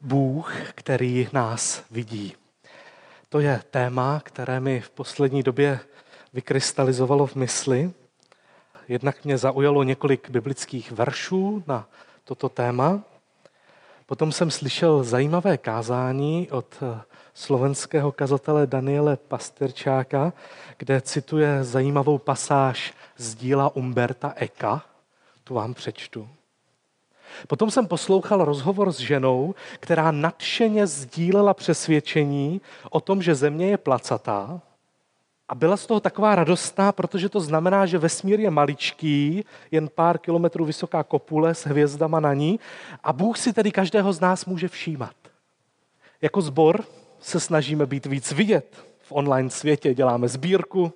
Bůh, 0.00 0.54
který 0.74 1.28
nás 1.32 1.84
vidí. 1.90 2.34
To 3.28 3.40
je 3.40 3.62
téma, 3.70 4.20
které 4.24 4.60
mi 4.60 4.80
v 4.80 4.90
poslední 4.90 5.42
době 5.42 5.80
vykrystalizovalo 6.32 7.26
v 7.26 7.34
mysli. 7.34 7.90
Jednak 8.88 9.24
mě 9.24 9.38
zaujalo 9.38 9.82
několik 9.82 10.30
biblických 10.30 10.92
veršů 10.92 11.64
na 11.66 11.88
toto 12.24 12.48
téma. 12.48 13.02
Potom 14.06 14.32
jsem 14.32 14.50
slyšel 14.50 15.04
zajímavé 15.04 15.58
kázání 15.58 16.50
od 16.50 16.82
eh, 16.82 17.00
slovenského 17.34 18.12
kazatele 18.12 18.66
Daniele 18.66 19.16
Pasterčáka, 19.16 20.32
kde 20.76 21.00
cituje 21.00 21.64
zajímavou 21.64 22.18
pasáž 22.18 22.94
z 23.16 23.34
díla 23.34 23.76
Umberta 23.76 24.32
Eka. 24.36 24.82
Tu 25.44 25.54
vám 25.54 25.74
přečtu. 25.74 26.28
Potom 27.48 27.70
jsem 27.70 27.86
poslouchal 27.86 28.44
rozhovor 28.44 28.92
s 28.92 28.98
ženou, 28.98 29.54
která 29.80 30.10
nadšeně 30.10 30.86
sdílela 30.86 31.54
přesvědčení 31.54 32.60
o 32.90 33.00
tom, 33.00 33.22
že 33.22 33.34
země 33.34 33.66
je 33.66 33.78
placatá. 33.78 34.60
A 35.48 35.54
byla 35.54 35.76
z 35.76 35.86
toho 35.86 36.00
taková 36.00 36.34
radostná, 36.34 36.92
protože 36.92 37.28
to 37.28 37.40
znamená, 37.40 37.86
že 37.86 37.98
vesmír 37.98 38.40
je 38.40 38.50
maličký, 38.50 39.44
jen 39.70 39.88
pár 39.94 40.18
kilometrů 40.18 40.64
vysoká 40.64 41.02
kopule 41.02 41.54
s 41.54 41.66
hvězdama 41.66 42.20
na 42.20 42.34
ní 42.34 42.60
a 43.02 43.12
Bůh 43.12 43.38
si 43.38 43.52
tedy 43.52 43.72
každého 43.72 44.12
z 44.12 44.20
nás 44.20 44.46
může 44.46 44.68
všímat. 44.68 45.14
Jako 46.22 46.40
zbor 46.40 46.84
se 47.20 47.40
snažíme 47.40 47.86
být 47.86 48.06
víc 48.06 48.32
vidět. 48.32 48.84
V 49.02 49.12
online 49.12 49.50
světě 49.50 49.94
děláme 49.94 50.28
sbírku, 50.28 50.92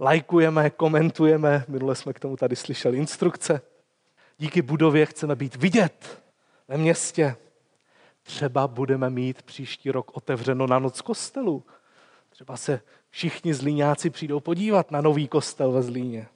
lajkujeme, 0.00 0.70
komentujeme, 0.70 1.64
minule 1.68 1.94
jsme 1.94 2.12
k 2.12 2.20
tomu 2.20 2.36
tady 2.36 2.56
slyšeli 2.56 2.98
instrukce. 2.98 3.60
Díky 4.42 4.62
budově 4.62 5.06
chceme 5.06 5.36
být 5.36 5.56
vidět 5.56 6.22
ve 6.68 6.76
městě. 6.76 7.36
Třeba 8.22 8.68
budeme 8.68 9.10
mít 9.10 9.42
příští 9.42 9.90
rok 9.90 10.16
otevřeno 10.16 10.66
na 10.66 10.78
noc 10.78 11.00
kostelu. 11.00 11.64
Třeba 12.30 12.56
se 12.56 12.80
všichni 13.10 13.54
zlíňáci 13.54 14.10
přijdou 14.10 14.40
podívat 14.40 14.90
na 14.90 15.00
nový 15.00 15.28
kostel 15.28 15.72
ve 15.72 15.82
Zlíně. 15.82 16.28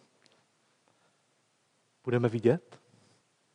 Budeme 2.05 2.29
vidět? 2.29 2.79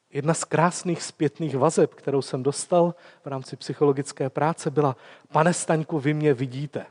Jedna 0.10 0.34
z 0.34 0.44
krásných 0.44 1.04
zpětných 1.04 1.58
vazeb, 1.58 1.94
kterou 1.94 2.22
jsem 2.22 2.44
dostal 2.44 2.96
v 3.24 3.28
rámci 3.28 3.56
psychologické 3.56 4.30
práce, 4.30 4.72
byla 4.72 4.96
Pane 5.32 5.54
Staňku, 5.54 6.00
vy 6.00 6.14
mě 6.14 6.34
vidíte. 6.34 6.86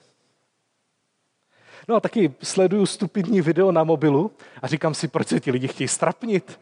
No 1.88 1.96
a 1.96 2.00
taky 2.00 2.34
sleduju 2.42 2.86
stupidní 2.86 3.40
video 3.40 3.72
na 3.72 3.84
mobilu 3.84 4.30
a 4.62 4.66
říkám 4.66 4.94
si, 4.94 5.08
proč 5.08 5.28
se 5.28 5.40
ti 5.40 5.50
lidi 5.50 5.68
chtějí 5.68 5.88
strapnit. 5.88 6.60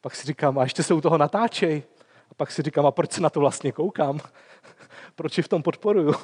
Pak 0.00 0.16
si 0.16 0.26
říkám, 0.26 0.58
a 0.58 0.62
ještě 0.62 0.82
se 0.82 0.94
u 0.94 1.00
toho 1.00 1.18
natáčej. 1.18 1.82
A 2.30 2.34
pak 2.34 2.50
si 2.50 2.62
říkám, 2.62 2.86
a 2.86 2.90
proč 2.90 3.12
se 3.12 3.20
na 3.20 3.30
to 3.30 3.40
vlastně 3.40 3.72
koukám? 3.72 4.20
proč 5.14 5.36
je 5.36 5.44
v 5.44 5.48
tom 5.48 5.62
podporuju? 5.62 6.14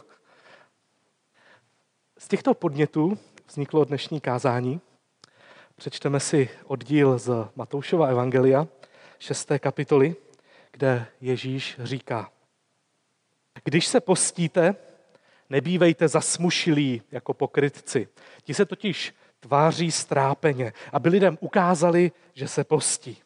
Z 2.18 2.28
těchto 2.28 2.54
podnětů 2.54 3.18
vzniklo 3.48 3.84
dnešní 3.84 4.20
kázání. 4.20 4.80
Přečteme 5.76 6.20
si 6.20 6.48
oddíl 6.64 7.18
z 7.18 7.48
Matoušova 7.56 8.06
Evangelia, 8.06 8.66
6. 9.18 9.48
kapitoly, 9.58 10.16
kde 10.72 11.06
Ježíš 11.20 11.76
říká, 11.82 12.30
když 13.64 13.86
se 13.86 14.00
postíte, 14.00 14.76
nebývejte 15.50 16.08
zasmušilí 16.08 17.02
jako 17.10 17.34
pokrytci. 17.34 18.08
Ti 18.42 18.54
se 18.54 18.66
totiž 18.66 19.14
tváří 19.40 19.92
strápeně, 19.92 20.72
aby 20.92 21.08
lidem 21.08 21.38
ukázali, 21.40 22.12
že 22.34 22.48
se 22.48 22.64
postí. 22.64 23.23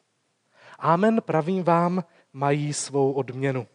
Amen, 0.79 1.23
pravím 1.23 1.65
vám, 1.65 2.05
mají 2.33 2.73
svou 2.73 3.13
odměnu. 3.13 3.67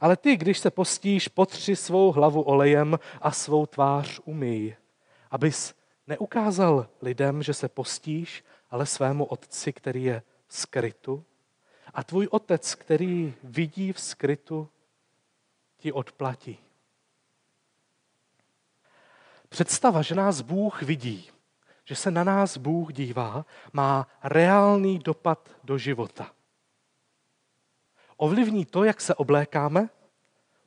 Ale 0.00 0.16
ty, 0.16 0.36
když 0.36 0.58
se 0.58 0.70
postíš, 0.70 1.28
potři 1.28 1.76
svou 1.76 2.12
hlavu 2.12 2.42
olejem 2.42 2.98
a 3.20 3.30
svou 3.30 3.66
tvář 3.66 4.20
umyj, 4.24 4.76
abys 5.30 5.74
neukázal 6.06 6.88
lidem, 7.02 7.42
že 7.42 7.54
se 7.54 7.68
postíš, 7.68 8.44
ale 8.70 8.86
svému 8.86 9.24
otci, 9.24 9.72
který 9.72 10.04
je 10.04 10.22
v 10.46 10.56
skrytu. 10.56 11.24
A 11.94 12.04
tvůj 12.04 12.28
otec, 12.30 12.74
který 12.74 13.34
vidí 13.42 13.92
v 13.92 14.00
skrytu, 14.00 14.68
ti 15.76 15.92
odplatí. 15.92 16.58
Představa, 19.48 20.02
že 20.02 20.14
nás 20.14 20.40
Bůh 20.40 20.82
vidí, 20.82 21.30
že 21.88 21.94
se 21.94 22.10
na 22.10 22.24
nás 22.24 22.56
Bůh 22.56 22.92
dívá, 22.92 23.44
má 23.72 24.06
reálný 24.24 24.98
dopad 24.98 25.50
do 25.64 25.78
života. 25.78 26.30
Ovlivní 28.16 28.64
to, 28.64 28.84
jak 28.84 29.00
se 29.00 29.14
oblékáme, 29.14 29.88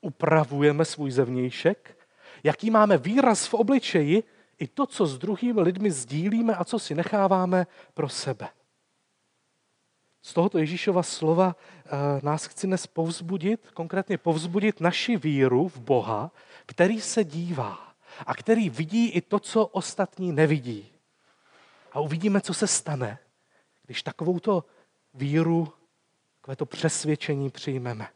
upravujeme 0.02 0.86
svůj 0.86 1.12
zevnějšek, 1.12 1.98
jaký 2.44 2.70
máme 2.70 2.98
výraz 2.98 3.48
v 3.48 3.54
obličeji, 3.54 4.24
i 4.59 4.68
to, 4.68 4.86
co 4.86 5.06
s 5.06 5.18
druhými 5.18 5.62
lidmi 5.62 5.92
sdílíme 5.92 6.56
a 6.56 6.66
co 6.66 6.80
si 6.80 6.96
necháváme 6.96 7.68
pro 7.94 8.09
sebe. 8.09 8.50
Z 10.22 10.34
tohoto 10.34 10.58
Ježíšova 10.58 11.03
slova 11.03 11.56
eh, 11.56 11.90
nás 12.24 12.46
chci 12.46 12.68
dnes 12.68 12.88
povzbudit, 12.88 13.72
konkrétně 13.74 14.18
povzbudit 14.18 14.82
naši 14.82 15.18
víru 15.18 15.68
v 15.68 15.80
Boha, 15.80 16.32
který 16.66 17.02
se 17.02 17.24
dívá 17.24 17.94
a 18.26 18.36
který 18.36 18.70
vidí 18.70 19.09
i 19.09 19.22
to, 19.22 19.40
co 19.40 19.66
ostatní 19.66 20.32
nevidí. 20.32 20.92
A 21.91 22.00
uvidíme, 22.00 22.41
co 22.41 22.53
se 22.53 22.68
stane, 22.68 23.19
když 23.85 24.03
takovouto 24.03 24.63
víru, 25.13 25.74
takovéto 26.41 26.66
přesvědčení 26.66 27.50
přijmeme. 27.50 28.07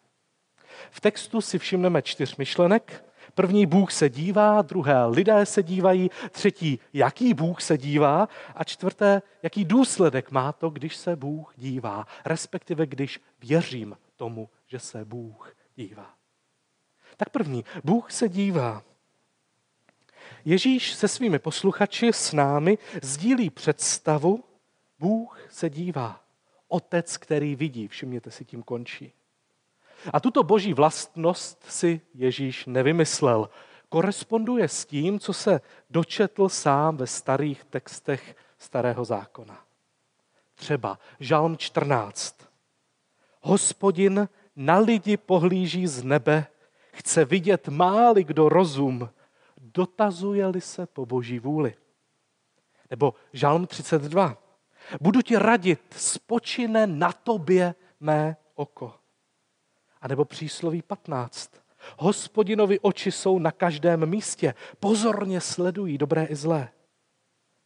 V 0.92 1.02
textu 1.02 1.42
si 1.42 1.60
všimneme 1.60 2.02
čtyř 2.02 2.36
myšlenek. 2.36 3.06
První 3.34 3.66
Bůh 3.66 3.92
se 3.92 4.10
dívá, 4.10 4.62
druhé 4.62 5.06
lidé 5.06 5.46
se 5.46 5.64
dívají, 5.64 6.10
třetí 6.32 6.80
jaký 6.94 7.34
Bůh 7.34 7.62
se 7.62 7.78
dívá 7.78 8.30
a 8.56 8.64
čtvrté 8.64 9.22
jaký 9.44 9.66
důsledek 9.66 10.32
má 10.32 10.52
to, 10.52 10.70
když 10.70 10.96
se 10.96 11.16
Bůh 11.16 11.54
dívá, 11.58 12.08
respektive 12.26 12.86
když 12.86 13.22
věřím 13.40 13.98
tomu, 14.16 14.50
že 14.68 14.80
se 14.80 15.06
Bůh 15.06 15.56
dívá. 15.76 16.14
Tak 17.18 17.30
první, 17.30 17.66
Bůh 17.84 18.12
se 18.12 18.30
dívá. 18.30 18.84
Ježíš 20.46 20.94
se 20.94 21.08
svými 21.08 21.40
posluchači 21.40 22.08
s 22.08 22.34
námi 22.34 22.78
sdílí 23.02 23.50
představu, 23.50 24.44
Bůh 25.00 25.48
se 25.50 25.70
dívá. 25.70 26.22
Otec, 26.68 27.18
který 27.18 27.56
vidí, 27.56 27.88
všimněte 27.88 28.32
si, 28.32 28.46
tím 28.46 28.64
končí. 28.64 29.14
A 30.14 30.20
tuto 30.20 30.44
boží 30.44 30.74
vlastnost 30.74 31.66
si 31.70 32.02
Ježíš 32.14 32.66
nevymyslel. 32.66 33.50
Koresponduje 33.90 34.68
s 34.68 34.86
tím, 34.86 35.20
co 35.20 35.34
se 35.34 35.62
dočetl 35.90 36.50
sám 36.50 36.98
ve 36.98 37.08
starých 37.08 37.64
textech 37.64 38.36
starého 38.58 39.06
zákona. 39.06 39.64
Třeba 40.56 41.00
Žalm 41.20 41.58
14. 41.58 42.50
Hospodin 43.42 44.30
na 44.56 44.78
lidi 44.78 45.18
pohlíží 45.18 45.88
z 45.88 46.04
nebe, 46.04 46.48
chce 46.92 47.26
vidět 47.26 47.68
máli 47.68 48.24
kdo 48.24 48.50
rozum, 48.50 49.10
dotazuje-li 49.76 50.62
se 50.62 50.86
po 50.86 51.06
boží 51.06 51.40
vůli. 51.40 51.76
Nebo 52.90 53.14
Žalm 53.34 53.68
32. 53.68 54.38
Budu 55.02 55.22
ti 55.22 55.38
radit, 55.38 55.94
spočine 55.98 56.88
na 56.88 57.12
tobě 57.12 57.76
mé 58.00 58.38
oko. 58.56 58.94
A 60.02 60.08
nebo 60.08 60.26
přísloví 60.26 60.82
15. 60.82 61.52
Hospodinovi 61.98 62.80
oči 62.80 63.12
jsou 63.12 63.40
na 63.40 63.52
každém 63.52 64.06
místě, 64.06 64.54
pozorně 64.80 65.42
sledují 65.42 65.98
dobré 65.98 66.26
i 66.26 66.36
zlé. 66.36 66.70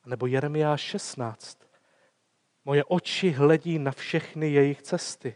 A 0.04 0.10
nebo 0.10 0.28
Jeremiáš 0.28 0.82
16. 0.82 1.60
Moje 2.66 2.84
oči 2.84 3.32
hledí 3.32 3.80
na 3.80 3.92
všechny 3.92 4.52
jejich 4.52 4.82
cesty, 4.82 5.36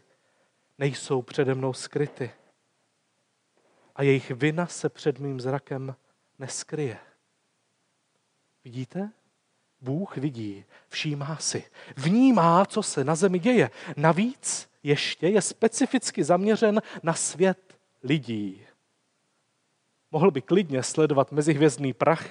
nejsou 0.78 1.22
přede 1.22 1.54
mnou 1.54 1.72
skryty. 1.72 2.30
A 3.94 4.02
jejich 4.02 4.30
vina 4.30 4.66
se 4.66 4.88
před 4.88 5.18
mým 5.18 5.40
zrakem 5.40 5.96
neskryje. 6.38 6.98
Vidíte? 8.64 9.10
Bůh 9.80 10.16
vidí, 10.16 10.64
všímá 10.88 11.36
si, 11.36 11.64
vnímá, 11.96 12.66
co 12.66 12.82
se 12.82 13.04
na 13.04 13.14
zemi 13.14 13.38
děje. 13.38 13.70
Navíc 13.96 14.70
ještě 14.82 15.28
je 15.28 15.42
specificky 15.42 16.24
zaměřen 16.24 16.82
na 17.02 17.14
svět 17.14 17.78
lidí. 18.02 18.60
Mohl 20.10 20.30
by 20.30 20.42
klidně 20.42 20.82
sledovat 20.82 21.32
mezihvězdný 21.32 21.92
prach, 21.92 22.26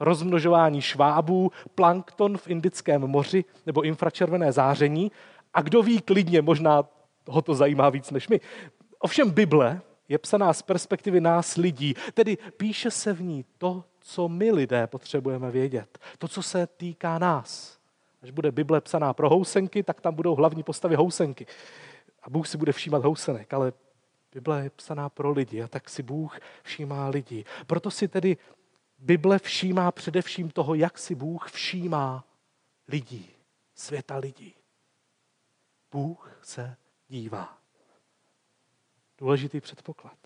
rozmnožování 0.00 0.80
švábů, 0.80 1.52
plankton 1.74 2.38
v 2.38 2.48
Indickém 2.48 3.00
moři 3.00 3.44
nebo 3.66 3.82
infračervené 3.82 4.52
záření 4.52 5.12
a 5.54 5.62
kdo 5.62 5.82
ví 5.82 6.00
klidně, 6.00 6.42
možná 6.42 6.84
ho 7.28 7.42
to 7.42 7.54
zajímá 7.54 7.90
víc 7.90 8.10
než 8.10 8.28
my. 8.28 8.40
Ovšem 8.98 9.30
Bible 9.30 9.80
je 10.08 10.18
psaná 10.18 10.52
z 10.52 10.62
perspektivy 10.62 11.20
nás 11.20 11.56
lidí, 11.56 11.94
tedy 12.14 12.38
píše 12.56 12.90
se 12.90 13.12
v 13.12 13.22
ní 13.22 13.44
to, 13.58 13.84
co 14.00 14.28
my 14.28 14.52
lidé 14.52 14.86
potřebujeme 14.86 15.50
vědět, 15.50 15.98
to, 16.18 16.28
co 16.28 16.42
se 16.42 16.66
týká 16.66 17.18
nás. 17.18 17.78
Až 18.22 18.30
bude 18.30 18.52
Bible 18.52 18.80
psaná 18.80 19.12
pro 19.12 19.28
housenky, 19.28 19.82
tak 19.82 20.00
tam 20.00 20.14
budou 20.14 20.34
hlavní 20.34 20.62
postavy 20.62 20.94
housenky. 20.96 21.46
A 22.22 22.30
Bůh 22.30 22.48
si 22.48 22.58
bude 22.58 22.72
všímat 22.72 23.04
housenek, 23.04 23.54
ale 23.54 23.72
Bible 24.32 24.64
je 24.64 24.70
psaná 24.70 25.08
pro 25.08 25.32
lidi 25.32 25.62
a 25.62 25.68
tak 25.68 25.88
si 25.88 26.02
Bůh 26.02 26.38
všímá 26.62 27.08
lidi. 27.08 27.44
Proto 27.66 27.90
si 27.90 28.08
tedy 28.08 28.36
Bible 28.98 29.38
všímá 29.38 29.92
především 29.92 30.50
toho, 30.50 30.74
jak 30.74 30.98
si 30.98 31.14
Bůh 31.14 31.50
všímá 31.50 32.24
lidí, 32.88 33.30
světa 33.74 34.16
lidí. 34.16 34.54
Bůh 35.92 36.38
se 36.42 36.76
dívá. 37.08 37.63
Důležitý 39.24 39.60
předpoklad. 39.60 40.16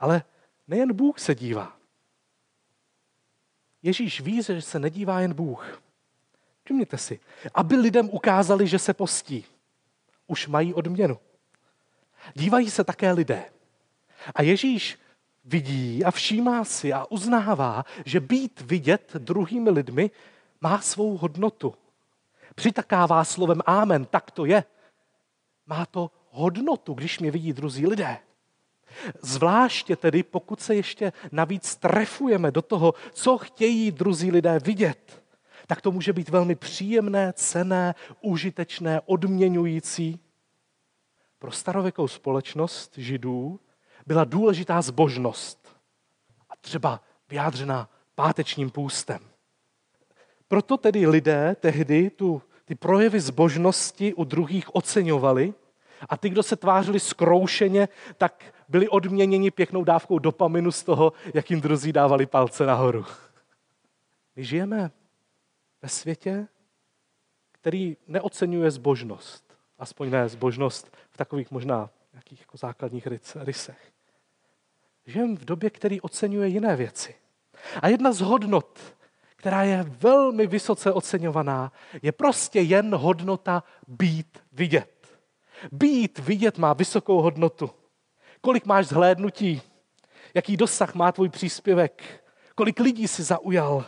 Ale 0.00 0.22
nejen 0.68 0.92
Bůh 0.92 1.18
se 1.18 1.34
dívá. 1.34 1.76
Ježíš 3.82 4.20
ví, 4.20 4.42
že 4.42 4.62
se 4.62 4.78
nedívá 4.78 5.20
jen 5.20 5.34
Bůh. 5.34 5.82
Všimněte 6.64 6.98
si, 6.98 7.20
aby 7.54 7.76
lidem 7.76 8.10
ukázali, 8.10 8.66
že 8.66 8.78
se 8.78 8.94
postí. 8.94 9.44
Už 10.26 10.46
mají 10.46 10.74
odměnu. 10.74 11.18
Dívají 12.34 12.70
se 12.70 12.84
také 12.84 13.12
lidé. 13.12 13.50
A 14.34 14.42
Ježíš 14.42 14.98
vidí 15.44 16.04
a 16.04 16.10
všímá 16.10 16.64
si 16.64 16.92
a 16.92 17.04
uznává, 17.10 17.84
že 18.04 18.20
být 18.20 18.60
vidět 18.60 19.12
druhými 19.18 19.70
lidmi 19.70 20.10
má 20.60 20.80
svou 20.80 21.16
hodnotu. 21.16 21.74
Přitakává 22.54 23.24
slovem 23.24 23.60
Amen, 23.66 24.04
tak 24.04 24.30
to 24.30 24.44
je. 24.44 24.64
Má 25.66 25.86
to 25.86 26.10
hodnotu, 26.32 26.94
když 26.94 27.20
mě 27.20 27.30
vidí 27.30 27.52
druzí 27.52 27.86
lidé. 27.86 28.18
Zvláště 29.22 29.96
tedy, 29.96 30.22
pokud 30.22 30.60
se 30.60 30.74
ještě 30.74 31.12
navíc 31.32 31.76
trefujeme 31.76 32.50
do 32.50 32.62
toho, 32.62 32.94
co 33.12 33.38
chtějí 33.38 33.90
druzí 33.90 34.30
lidé 34.30 34.58
vidět, 34.58 35.22
tak 35.66 35.80
to 35.80 35.92
může 35.92 36.12
být 36.12 36.28
velmi 36.28 36.54
příjemné, 36.54 37.32
cené, 37.32 37.94
užitečné, 38.20 39.00
odměňující. 39.06 40.20
Pro 41.38 41.50
starověkou 41.50 42.08
společnost 42.08 42.92
židů 42.96 43.60
byla 44.06 44.24
důležitá 44.24 44.82
zbožnost. 44.82 45.76
A 46.50 46.56
třeba 46.60 47.00
vyjádřená 47.28 47.88
pátečním 48.14 48.70
půstem. 48.70 49.18
Proto 50.48 50.76
tedy 50.76 51.06
lidé 51.06 51.56
tehdy 51.60 52.10
tu, 52.10 52.42
ty 52.64 52.74
projevy 52.74 53.20
zbožnosti 53.20 54.14
u 54.14 54.24
druhých 54.24 54.74
oceňovali 54.74 55.54
a 56.08 56.16
ty, 56.16 56.30
kdo 56.30 56.42
se 56.42 56.56
tvářili 56.56 57.00
skroušeně, 57.00 57.88
tak 58.18 58.54
byli 58.68 58.88
odměněni 58.88 59.50
pěknou 59.50 59.84
dávkou 59.84 60.18
dopaminu 60.18 60.72
z 60.72 60.82
toho, 60.82 61.12
jak 61.34 61.50
jim 61.50 61.60
druzí 61.60 61.92
dávali 61.92 62.26
palce 62.26 62.66
nahoru. 62.66 63.04
My 64.36 64.44
žijeme 64.44 64.90
ve 65.82 65.88
světě, 65.88 66.46
který 67.52 67.96
neocenuje 68.08 68.70
zbožnost. 68.70 69.44
Aspoň 69.78 70.10
ne 70.10 70.28
zbožnost 70.28 70.96
v 71.10 71.16
takových 71.16 71.50
možná 71.50 71.90
nějakých 72.12 72.40
jako 72.40 72.56
základních 72.56 73.08
rysech. 73.34 73.92
Žijeme 75.06 75.36
v 75.36 75.44
době, 75.44 75.70
který 75.70 76.00
oceňuje 76.00 76.48
jiné 76.48 76.76
věci. 76.76 77.14
A 77.82 77.88
jedna 77.88 78.12
z 78.12 78.20
hodnot, 78.20 78.78
která 79.36 79.62
je 79.62 79.82
velmi 79.82 80.46
vysoce 80.46 80.92
oceňovaná, 80.92 81.72
je 82.02 82.12
prostě 82.12 82.60
jen 82.60 82.94
hodnota 82.94 83.62
být 83.88 84.38
vidět. 84.52 84.91
Být 85.72 86.18
vidět 86.18 86.58
má 86.58 86.72
vysokou 86.72 87.20
hodnotu. 87.20 87.70
Kolik 88.40 88.66
máš 88.66 88.86
zhlédnutí? 88.86 89.62
Jaký 90.34 90.56
dosah 90.56 90.94
má 90.94 91.12
tvůj 91.12 91.28
příspěvek? 91.28 92.24
Kolik 92.54 92.80
lidí 92.80 93.08
si 93.08 93.22
zaujal? 93.22 93.84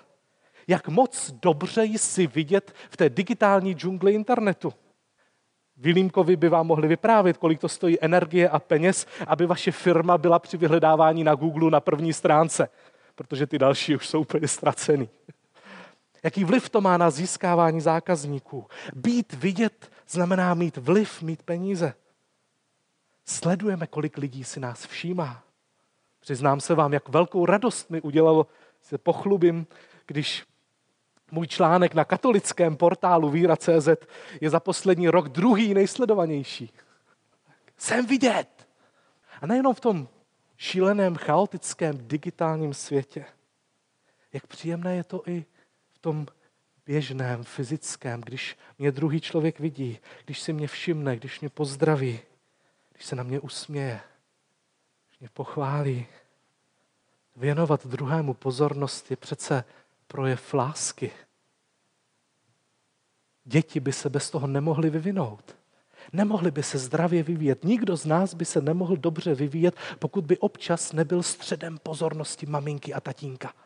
Jak 0.68 0.88
moc 0.88 1.30
dobře 1.30 1.84
jsi 1.84 2.26
vidět 2.26 2.74
v 2.90 2.96
té 2.96 3.10
digitální 3.10 3.72
džungli 3.72 4.12
internetu? 4.12 4.72
Vilímkovi 5.76 6.36
by 6.36 6.48
vám 6.48 6.66
mohli 6.66 6.88
vyprávět, 6.88 7.36
kolik 7.36 7.60
to 7.60 7.68
stojí 7.68 8.00
energie 8.00 8.48
a 8.48 8.58
peněz, 8.58 9.06
aby 9.26 9.46
vaše 9.46 9.72
firma 9.72 10.18
byla 10.18 10.38
při 10.38 10.56
vyhledávání 10.56 11.24
na 11.24 11.34
Google 11.34 11.70
na 11.70 11.80
první 11.80 12.12
stránce, 12.12 12.68
protože 13.14 13.46
ty 13.46 13.58
další 13.58 13.96
už 13.96 14.08
jsou 14.08 14.20
úplně 14.20 14.48
ztracený. 14.48 15.08
Jaký 16.24 16.44
vliv 16.44 16.68
to 16.68 16.80
má 16.80 16.96
na 16.96 17.10
získávání 17.10 17.80
zákazníků? 17.80 18.66
Být 18.94 19.32
vidět 19.32 19.92
znamená 20.08 20.54
mít 20.54 20.76
vliv, 20.76 21.22
mít 21.22 21.42
peníze. 21.42 21.94
Sledujeme, 23.24 23.86
kolik 23.86 24.18
lidí 24.18 24.44
si 24.44 24.60
nás 24.60 24.86
všímá. 24.86 25.42
Přiznám 26.20 26.60
se 26.60 26.74
vám, 26.74 26.92
jak 26.92 27.08
velkou 27.08 27.46
radost 27.46 27.90
mi 27.90 28.00
udělalo, 28.00 28.46
se 28.82 28.98
pochlubím, 28.98 29.66
když 30.06 30.44
můj 31.30 31.46
článek 31.46 31.94
na 31.94 32.04
katolickém 32.04 32.76
portálu 32.76 33.30
Víra.cz 33.30 33.88
je 34.40 34.50
za 34.50 34.60
poslední 34.60 35.08
rok 35.08 35.28
druhý 35.28 35.74
nejsledovanější. 35.74 36.72
Jsem 37.78 38.06
vidět. 38.06 38.68
A 39.40 39.46
nejenom 39.46 39.74
v 39.74 39.80
tom 39.80 40.08
šíleném, 40.56 41.16
chaotickém, 41.16 42.08
digitálním 42.08 42.74
světě. 42.74 43.24
Jak 44.32 44.46
příjemné 44.46 44.96
je 44.96 45.04
to 45.04 45.22
i 45.26 45.44
tom 46.04 46.26
běžném, 46.86 47.44
fyzickém, 47.44 48.20
když 48.20 48.56
mě 48.78 48.92
druhý 48.92 49.20
člověk 49.20 49.60
vidí, 49.60 49.98
když 50.24 50.40
si 50.40 50.52
mě 50.52 50.68
všimne, 50.68 51.16
když 51.16 51.40
mě 51.40 51.48
pozdraví, 51.48 52.20
když 52.92 53.06
se 53.06 53.16
na 53.16 53.22
mě 53.22 53.40
usměje, 53.40 54.00
když 55.08 55.18
mě 55.20 55.28
pochválí. 55.28 56.06
Věnovat 57.36 57.86
druhému 57.86 58.34
pozornost 58.34 59.10
je 59.10 59.16
přece 59.16 59.64
projev 60.06 60.54
lásky. 60.54 61.10
Děti 63.44 63.80
by 63.80 63.92
se 63.92 64.10
bez 64.10 64.30
toho 64.30 64.46
nemohly 64.46 64.90
vyvinout. 64.90 65.56
Nemohli 66.12 66.50
by 66.50 66.62
se 66.62 66.78
zdravě 66.78 67.22
vyvíjet. 67.22 67.64
Nikdo 67.64 67.96
z 67.96 68.06
nás 68.06 68.34
by 68.34 68.44
se 68.44 68.60
nemohl 68.60 68.96
dobře 68.96 69.34
vyvíjet, 69.34 69.76
pokud 69.98 70.24
by 70.24 70.38
občas 70.38 70.92
nebyl 70.92 71.22
středem 71.22 71.78
pozornosti 71.78 72.46
maminky 72.46 72.94
a 72.94 73.00
tatínka. 73.00 73.63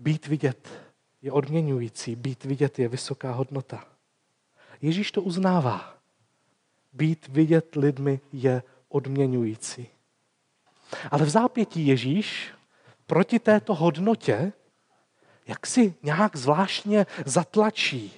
Být 0.00 0.26
vidět 0.26 0.68
je 1.22 1.32
odměňující, 1.32 2.16
být 2.16 2.44
vidět 2.44 2.78
je 2.78 2.88
vysoká 2.88 3.32
hodnota. 3.32 3.84
Ježíš 4.82 5.12
to 5.12 5.22
uznává. 5.22 5.94
Být 6.92 7.28
vidět 7.28 7.76
lidmi 7.76 8.20
je 8.32 8.62
odměňující. 8.88 9.88
Ale 11.10 11.24
v 11.24 11.28
zápětí 11.28 11.86
Ježíš 11.86 12.52
proti 13.06 13.38
této 13.38 13.74
hodnotě 13.74 14.52
jak 15.50 15.66
si 15.66 15.94
nějak 16.02 16.36
zvláštně 16.36 17.06
zatlačí. 17.26 18.12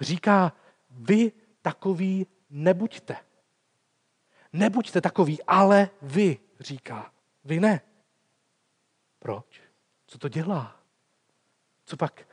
Říká, 0.00 0.52
vy 0.90 1.32
takový 1.62 2.26
nebuďte. 2.50 3.16
Nebuďte 4.52 5.00
takový, 5.00 5.42
ale 5.42 5.90
vy, 6.02 6.38
říká. 6.60 7.12
Vy 7.44 7.60
ne. 7.60 7.80
Proč? 9.18 9.60
Co 10.06 10.18
to 10.18 10.28
dělá? 10.28 10.81
Co 11.92 11.96
pak 11.96 12.28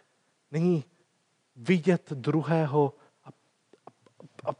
není 0.51 0.86
vidět 1.56 2.12
druhého 2.12 2.94
a, 3.24 3.30
a, 4.46 4.50
a 4.50 4.56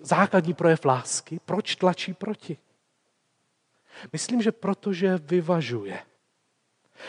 základní 0.00 0.54
projev 0.54 0.84
lásky? 0.84 1.40
Proč 1.44 1.76
tlačí 1.76 2.14
proti? 2.14 2.58
Myslím, 4.12 4.42
že 4.42 4.52
protože 4.52 5.18
vyvažuje. 5.18 5.98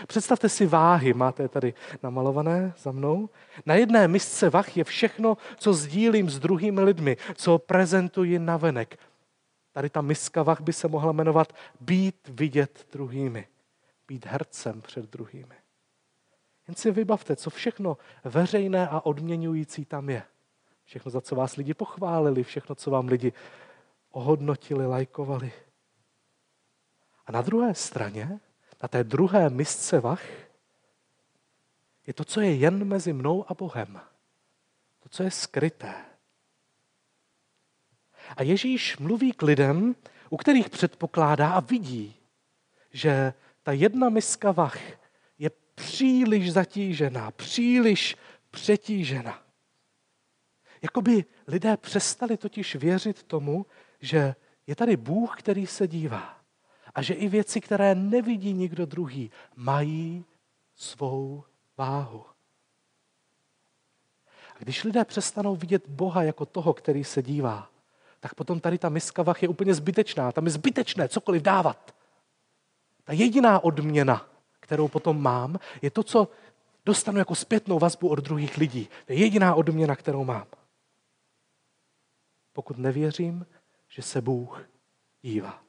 Představte 0.07 0.49
si 0.49 0.65
váhy, 0.65 1.13
máte 1.13 1.43
je 1.43 1.49
tady 1.49 1.73
namalované 2.03 2.73
za 2.77 2.91
mnou. 2.91 3.29
Na 3.65 3.75
jedné 3.75 4.07
misce 4.07 4.49
vah 4.49 4.77
je 4.77 4.83
všechno, 4.83 5.37
co 5.57 5.73
sdílím 5.73 6.29
s 6.29 6.39
druhými 6.39 6.81
lidmi, 6.81 7.17
co 7.35 7.59
prezentuji 7.59 8.39
na 8.39 8.57
venek. 8.57 8.99
Tady 9.71 9.89
ta 9.89 10.01
miska 10.01 10.43
vah 10.43 10.61
by 10.61 10.73
se 10.73 10.87
mohla 10.87 11.11
jmenovat 11.11 11.53
být 11.79 12.27
vidět 12.27 12.87
druhými, 12.91 13.47
být 14.07 14.25
hercem 14.25 14.81
před 14.81 15.05
druhými. 15.05 15.55
Jen 16.67 16.75
si 16.75 16.91
vybavte, 16.91 17.35
co 17.35 17.49
všechno 17.49 17.97
veřejné 18.23 18.87
a 18.87 19.05
odměňující 19.05 19.85
tam 19.85 20.09
je. 20.09 20.23
Všechno, 20.83 21.11
za 21.11 21.21
co 21.21 21.35
vás 21.35 21.55
lidi 21.55 21.73
pochválili, 21.73 22.43
všechno, 22.43 22.75
co 22.75 22.91
vám 22.91 23.07
lidi 23.07 23.33
ohodnotili, 24.11 24.85
lajkovali. 24.85 25.51
A 27.25 27.31
na 27.31 27.41
druhé 27.41 27.75
straně 27.75 28.39
na 28.81 28.87
té 28.87 29.03
druhé 29.03 29.49
misce 29.49 29.99
vach 29.99 30.23
je 32.07 32.13
to, 32.13 32.25
co 32.25 32.41
je 32.41 32.55
jen 32.55 32.85
mezi 32.85 33.13
mnou 33.13 33.51
a 33.51 33.53
Bohem. 33.53 34.01
To, 34.99 35.09
co 35.09 35.23
je 35.23 35.31
skryté. 35.31 35.93
A 38.37 38.43
Ježíš 38.43 38.97
mluví 38.97 39.31
k 39.31 39.41
lidem, 39.41 39.95
u 40.29 40.37
kterých 40.37 40.69
předpokládá 40.69 41.51
a 41.51 41.59
vidí, 41.59 42.15
že 42.91 43.33
ta 43.63 43.71
jedna 43.71 44.09
miska 44.09 44.51
vach 44.51 44.79
příliš 45.77 46.51
zatížená, 46.51 47.31
příliš 47.31 48.15
přetížena. 48.51 49.43
Jakoby 50.81 51.25
lidé 51.47 51.77
přestali 51.77 52.37
totiž 52.37 52.75
věřit 52.75 53.23
tomu, 53.23 53.65
že 53.99 54.35
je 54.67 54.75
tady 54.75 54.97
Bůh, 54.97 55.39
který 55.39 55.67
se 55.67 55.87
dívá. 55.87 56.37
A 56.95 57.01
že 57.01 57.13
i 57.13 57.27
věci, 57.27 57.61
které 57.61 57.95
nevidí 57.95 58.53
nikdo 58.53 58.85
druhý, 58.85 59.31
mají 59.55 60.25
svou 60.75 61.43
váhu. 61.77 62.25
A 64.55 64.59
když 64.59 64.83
lidé 64.83 65.05
přestanou 65.05 65.55
vidět 65.55 65.87
Boha 65.87 66.23
jako 66.23 66.45
toho, 66.45 66.73
který 66.73 67.03
se 67.03 67.21
dívá, 67.21 67.69
tak 68.19 68.33
potom 68.33 68.59
tady 68.59 68.77
ta 68.77 68.89
miska 68.89 69.23
vach 69.23 69.43
je 69.43 69.49
úplně 69.49 69.73
zbytečná. 69.73 70.31
Tam 70.31 70.45
je 70.45 70.51
zbytečné 70.51 71.07
cokoliv 71.07 71.41
dávat. 71.41 71.95
Ta 73.03 73.13
jediná 73.13 73.63
odměna, 73.63 74.36
kterou 74.67 74.87
potom 74.87 75.21
mám, 75.21 75.59
je 75.81 75.91
to, 75.91 76.03
co 76.03 76.27
dostanu 76.85 77.19
jako 77.19 77.35
zpětnou 77.35 77.79
vazbu 77.79 78.09
od 78.09 78.19
druhých 78.19 78.57
lidí. 78.57 78.89
To 79.05 79.13
je 79.13 79.19
jediná 79.19 79.55
odměna, 79.55 79.95
kterou 79.95 80.23
mám. 80.23 80.45
Pokud 82.53 82.77
nevěřím, 82.77 83.45
že 83.89 84.01
se 84.01 84.21
Bůh 84.21 84.69
dívá. 85.21 85.63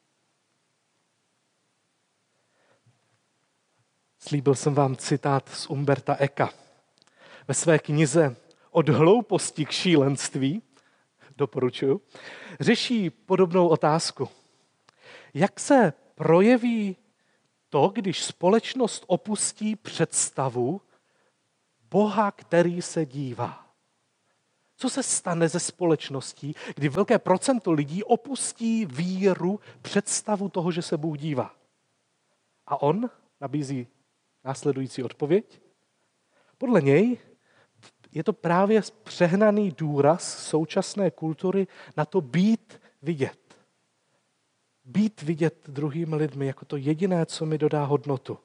Slíbil 4.18 4.54
jsem 4.54 4.74
vám 4.74 4.96
citát 4.96 5.48
z 5.48 5.66
Umberta 5.66 6.14
Eka. 6.14 6.50
Ve 7.48 7.54
své 7.54 7.78
knize 7.78 8.36
Od 8.70 8.88
hlouposti 8.88 9.64
k 9.64 9.70
šílenství, 9.70 10.62
doporučuji, 11.36 12.00
řeší 12.60 13.10
podobnou 13.10 13.68
otázku. 13.68 14.28
Jak 15.34 15.60
se 15.60 15.92
projeví 16.14 16.96
to, 17.68 17.88
když 17.94 18.24
společnost 18.24 19.04
opustí 19.06 19.76
představu 19.76 20.80
Boha, 21.90 22.30
který 22.30 22.82
se 22.82 23.06
dívá? 23.06 23.68
Co 24.76 24.90
se 24.90 25.02
stane 25.02 25.48
ze 25.48 25.60
společností, 25.60 26.54
kdy 26.74 26.88
velké 26.88 27.18
procento 27.18 27.72
lidí 27.72 28.04
opustí 28.04 28.86
víru, 28.86 29.60
představu 29.82 30.48
toho, 30.48 30.72
že 30.72 30.82
se 30.82 30.96
Bůh 30.96 31.18
dívá? 31.18 31.54
A 32.66 32.82
on 32.82 33.10
nabízí 33.40 33.86
následující 34.44 35.02
odpověď. 35.02 35.60
Podle 36.58 36.80
něj 36.80 37.18
je 38.12 38.24
to 38.24 38.32
právě 38.32 38.82
přehnaný 39.02 39.70
důraz 39.70 40.48
současné 40.48 41.10
kultury 41.10 41.66
na 41.96 42.04
to 42.04 42.20
být 42.20 42.80
vidět. 43.02 43.47
Být 44.88 45.22
vidět 45.22 45.54
druhými 45.68 46.16
lidmi 46.16 46.46
jako 46.46 46.64
to 46.64 46.76
jediné, 46.76 47.26
co 47.26 47.46
mi 47.46 47.58
dodá 47.58 47.84
hodnotu, 47.84 48.38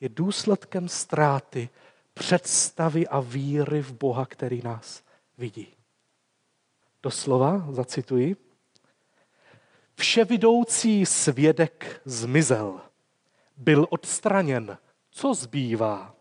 je 0.00 0.08
důsledkem 0.08 0.88
ztráty 0.88 1.68
představy 2.14 3.08
a 3.08 3.20
víry 3.20 3.82
v 3.82 3.92
Boha, 3.92 4.26
který 4.26 4.62
nás 4.64 5.02
vidí. 5.38 5.68
Doslova, 7.02 7.66
zacituji, 7.70 8.36
vševidoucí 9.94 11.06
svědek 11.06 12.00
zmizel, 12.04 12.80
byl 13.56 13.86
odstraněn, 13.90 14.78
co 15.10 15.34
zbývá? 15.34 16.14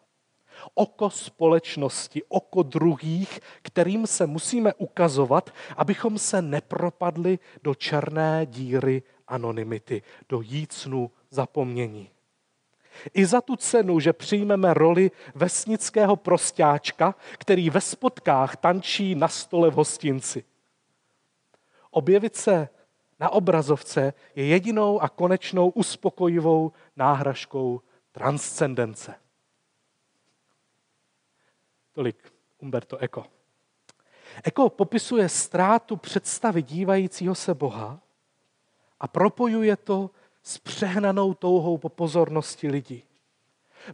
Oko 0.74 1.10
společnosti, 1.10 2.24
oko 2.28 2.64
druhých, 2.64 3.40
kterým 3.62 4.08
se 4.08 4.28
musíme 4.28 4.74
ukazovat, 4.74 5.54
abychom 5.78 6.18
se 6.18 6.42
nepropadli 6.42 7.40
do 7.64 7.76
černé 7.76 8.46
díry 8.46 9.04
anonymity, 9.28 10.02
do 10.30 10.42
jícnu 10.42 11.12
zapomnění. 11.30 12.10
I 13.14 13.26
za 13.26 13.42
tu 13.42 13.56
cenu, 13.56 14.00
že 14.00 14.14
přijmeme 14.14 14.74
roli 14.74 15.12
vesnického 15.36 16.16
prostáčka, 16.16 17.16
který 17.38 17.70
ve 17.70 17.82
spotkách 17.82 18.56
tančí 18.56 19.16
na 19.16 19.28
stole 19.28 19.72
v 19.72 19.74
hostinci. 19.74 20.44
Objevit 21.92 22.36
se 22.36 22.70
na 23.20 23.30
obrazovce 23.30 24.14
je 24.36 24.46
jedinou 24.46 25.02
a 25.02 25.10
konečnou 25.10 25.70
uspokojivou 25.70 26.72
náhražkou 26.96 27.82
transcendence. 28.12 29.16
Tolik 31.94 32.34
Umberto 32.58 32.98
Eco. 32.98 33.26
Eco 34.44 34.70
popisuje 34.70 35.30
ztrátu 35.30 35.96
představy 35.96 36.62
dívajícího 36.62 37.36
se 37.36 37.54
Boha 37.54 38.00
a 39.00 39.08
propojuje 39.08 39.76
to 39.76 40.10
s 40.44 40.58
přehnanou 40.58 41.34
touhou 41.34 41.78
po 41.78 41.90
pozornosti 41.90 42.68
lidí. 42.68 43.04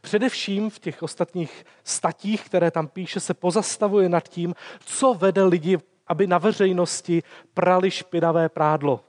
Především 0.02 0.70
v 0.70 0.80
těch 0.80 1.04
ostatních 1.04 1.66
statích, 1.84 2.46
které 2.46 2.72
tam 2.72 2.88
píše, 2.88 3.20
se 3.20 3.34
pozastavuje 3.34 4.10
nad 4.10 4.28
tím, 4.28 4.56
co 4.86 5.14
vede 5.14 5.44
lidi, 5.44 5.78
aby 6.08 6.28
na 6.28 6.38
veřejnosti 6.38 7.24
prali 7.54 7.92
špinavé 7.92 8.50
prádlo. 8.50 9.04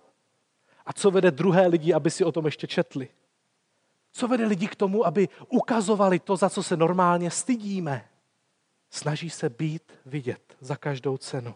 A 0.86 0.92
co 0.92 1.10
vede 1.10 1.30
druhé 1.30 1.66
lidi, 1.66 1.94
aby 1.94 2.10
si 2.10 2.24
o 2.24 2.32
tom 2.32 2.44
ještě 2.44 2.66
četli. 2.66 3.08
Co 4.12 4.28
vede 4.28 4.46
lidi 4.46 4.68
k 4.68 4.76
tomu, 4.76 5.06
aby 5.06 5.28
ukazovali 5.48 6.18
to, 6.18 6.36
za 6.36 6.50
co 6.50 6.62
se 6.62 6.76
normálně 6.76 7.30
stydíme? 7.30 8.08
Snaží 8.90 9.30
se 9.30 9.48
být 9.48 9.82
vidět 10.06 10.56
za 10.60 10.76
každou 10.76 11.16
cenu. 11.16 11.54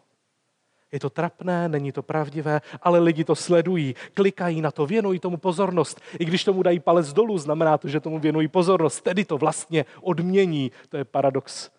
Je 0.92 1.00
to 1.00 1.10
trapné, 1.10 1.68
není 1.68 1.92
to 1.92 2.02
pravdivé, 2.02 2.60
ale 2.82 2.98
lidi 2.98 3.24
to 3.24 3.36
sledují, 3.36 3.94
klikají 4.14 4.60
na 4.60 4.70
to, 4.70 4.86
věnují 4.86 5.18
tomu 5.18 5.36
pozornost. 5.36 6.00
I 6.18 6.24
když 6.24 6.44
tomu 6.44 6.62
dají 6.62 6.80
palec 6.80 7.12
dolů, 7.12 7.38
znamená 7.38 7.78
to, 7.78 7.88
že 7.88 8.00
tomu 8.00 8.18
věnují 8.18 8.48
pozornost. 8.48 9.00
Tedy 9.00 9.24
to 9.24 9.38
vlastně 9.38 9.84
odmění. 10.00 10.72
To 10.88 10.96
je 10.96 11.04
paradox 11.04 11.70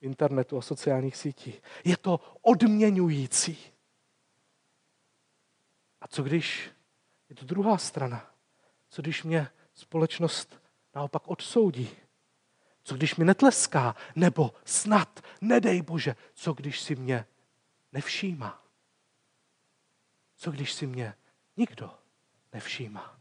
internetu 0.00 0.58
a 0.58 0.62
sociálních 0.62 1.16
sítí. 1.16 1.54
Je 1.84 1.96
to 1.96 2.20
odměňující. 2.42 3.58
A 6.00 6.08
co 6.08 6.22
když 6.22 6.70
je 7.28 7.36
to 7.36 7.44
druhá 7.44 7.78
strana? 7.78 8.30
Co 8.90 9.02
když 9.02 9.22
mě 9.22 9.48
společnost 9.74 10.60
naopak 10.94 11.22
odsoudí? 11.28 11.88
Co 12.84 12.94
když 12.94 13.16
mi 13.16 13.24
netleská? 13.24 13.96
Nebo 14.16 14.52
snad, 14.64 15.20
nedej 15.40 15.82
Bože, 15.82 16.16
co 16.34 16.52
když 16.52 16.80
si 16.80 16.96
mě 16.96 17.24
nevšímá? 17.92 18.62
Co 20.36 20.50
když 20.50 20.72
si 20.72 20.86
mě 20.86 21.14
nikdo 21.56 21.90
nevšímá? 22.52 23.20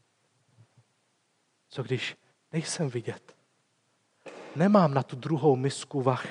Co 1.70 1.84
když 1.84 2.18
nejsem 2.52 2.90
vidět? 2.90 3.36
Nemám 4.56 4.94
na 4.94 5.04
tu 5.04 5.16
druhou 5.16 5.56
misku 5.56 6.02
vach 6.02 6.28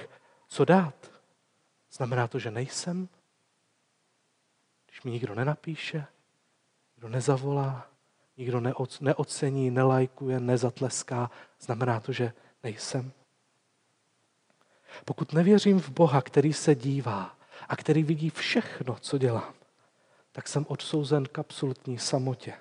co 0.50 0.64
dát. 0.64 1.10
Znamená 1.92 2.28
to, 2.28 2.38
že 2.38 2.50
nejsem? 2.50 3.08
Když 4.86 5.02
mi 5.02 5.10
nikdo 5.10 5.34
nenapíše, 5.34 6.06
kdo 6.96 7.08
nezavolá, 7.08 7.86
nikdo 8.36 8.60
neocení, 9.00 9.70
nelajkuje, 9.70 10.40
nezatleská, 10.40 11.30
znamená 11.60 12.00
to, 12.00 12.12
že 12.12 12.32
nejsem. 12.62 13.12
Pokud 15.04 15.32
nevěřím 15.32 15.80
v 15.80 15.88
Boha, 15.88 16.22
který 16.22 16.52
se 16.52 16.74
dívá 16.74 17.39
a 17.70 17.76
který 17.76 18.02
vidí 18.02 18.30
všechno, 18.30 18.96
co 19.00 19.18
dělám, 19.18 19.54
tak 20.32 20.48
jsem 20.48 20.66
odsouzen 20.68 21.26
k 21.26 21.38
absolutní 21.38 21.98
samotě. 21.98 22.54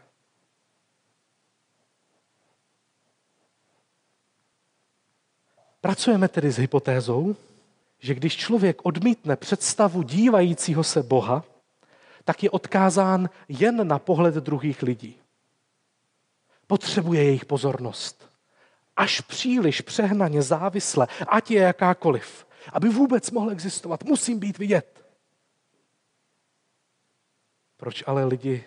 Pracujeme 5.82 6.28
tedy 6.28 6.52
s 6.52 6.58
hypotézou, 6.58 7.36
že 8.00 8.16
když 8.16 8.38
člověk 8.38 8.86
odmítne 8.86 9.36
představu 9.36 10.04
dívajícího 10.04 10.84
se 10.84 11.04
Boha, 11.04 11.44
tak 12.26 12.44
je 12.44 12.50
odkázán 12.50 13.30
jen 13.48 13.88
na 13.88 14.00
pohled 14.00 14.36
druhých 14.36 14.84
lidí. 14.84 15.18
Potřebuje 16.68 17.24
jejich 17.24 17.46
pozornost. 17.46 18.30
Až 18.96 19.22
příliš 19.22 19.82
přehnaně 19.82 20.42
závisle, 20.42 21.08
ať 21.28 21.52
je 21.52 21.62
jakákoliv. 21.62 22.46
Aby 22.74 22.90
vůbec 22.90 23.32
mohl 23.32 23.52
existovat, 23.52 24.04
musím 24.04 24.40
být 24.40 24.58
vidět. 24.58 24.99
Proč 27.80 28.04
ale 28.08 28.26
lidi 28.26 28.66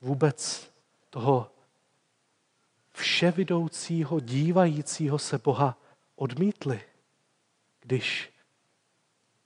vůbec 0.00 0.70
toho 1.10 1.50
vševidoucího, 2.92 4.20
dívajícího 4.20 5.18
se 5.18 5.38
Boha 5.38 5.78
odmítli, 6.16 6.80
když 7.80 8.32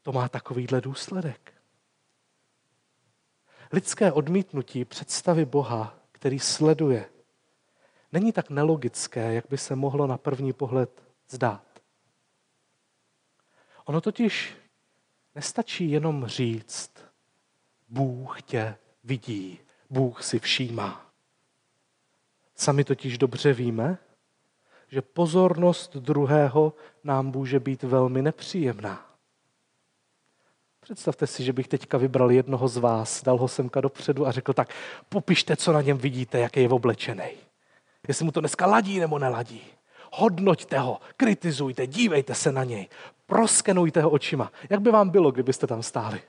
to 0.02 0.12
má 0.12 0.28
takovýhle 0.28 0.80
důsledek? 0.80 1.54
Lidské 3.72 4.12
odmítnutí 4.12 4.84
představy 4.84 5.44
Boha, 5.44 5.98
který 6.12 6.38
sleduje, 6.38 7.10
není 8.12 8.32
tak 8.32 8.50
nelogické, 8.50 9.34
jak 9.34 9.44
by 9.50 9.58
se 9.58 9.76
mohlo 9.76 10.06
na 10.06 10.18
první 10.18 10.52
pohled 10.52 11.02
zdát. 11.28 11.82
Ono 13.84 14.00
totiž 14.00 14.56
nestačí 15.34 15.90
jenom 15.90 16.26
říct, 16.26 17.07
Bůh 17.88 18.42
tě 18.42 18.76
vidí, 19.04 19.58
Bůh 19.90 20.22
si 20.22 20.38
všímá. 20.38 21.06
Sami 22.54 22.84
totiž 22.84 23.18
dobře 23.18 23.52
víme, 23.52 23.98
že 24.88 25.02
pozornost 25.02 25.96
druhého 25.96 26.72
nám 27.04 27.26
může 27.26 27.60
být 27.60 27.82
velmi 27.82 28.22
nepříjemná. 28.22 29.08
Představte 30.80 31.26
si, 31.26 31.44
že 31.44 31.52
bych 31.52 31.68
teďka 31.68 31.98
vybral 31.98 32.30
jednoho 32.30 32.68
z 32.68 32.76
vás, 32.76 33.22
dal 33.22 33.38
ho 33.38 33.48
semka 33.48 33.80
dopředu 33.80 34.26
a 34.26 34.32
řekl 34.32 34.52
tak, 34.52 34.74
popište, 35.08 35.56
co 35.56 35.72
na 35.72 35.82
něm 35.82 35.98
vidíte, 35.98 36.38
jak 36.38 36.56
je 36.56 36.68
oblečený. 36.68 37.30
Jestli 38.08 38.24
mu 38.24 38.32
to 38.32 38.40
dneska 38.40 38.66
ladí 38.66 39.00
nebo 39.00 39.18
neladí. 39.18 39.62
Hodnoťte 40.12 40.78
ho, 40.78 41.00
kritizujte, 41.16 41.86
dívejte 41.86 42.34
se 42.34 42.52
na 42.52 42.64
něj, 42.64 42.88
proskenujte 43.26 44.02
ho 44.02 44.10
očima. 44.10 44.52
Jak 44.70 44.80
by 44.80 44.90
vám 44.90 45.10
bylo, 45.10 45.30
kdybyste 45.30 45.66
tam 45.66 45.82
stáli? 45.82 46.22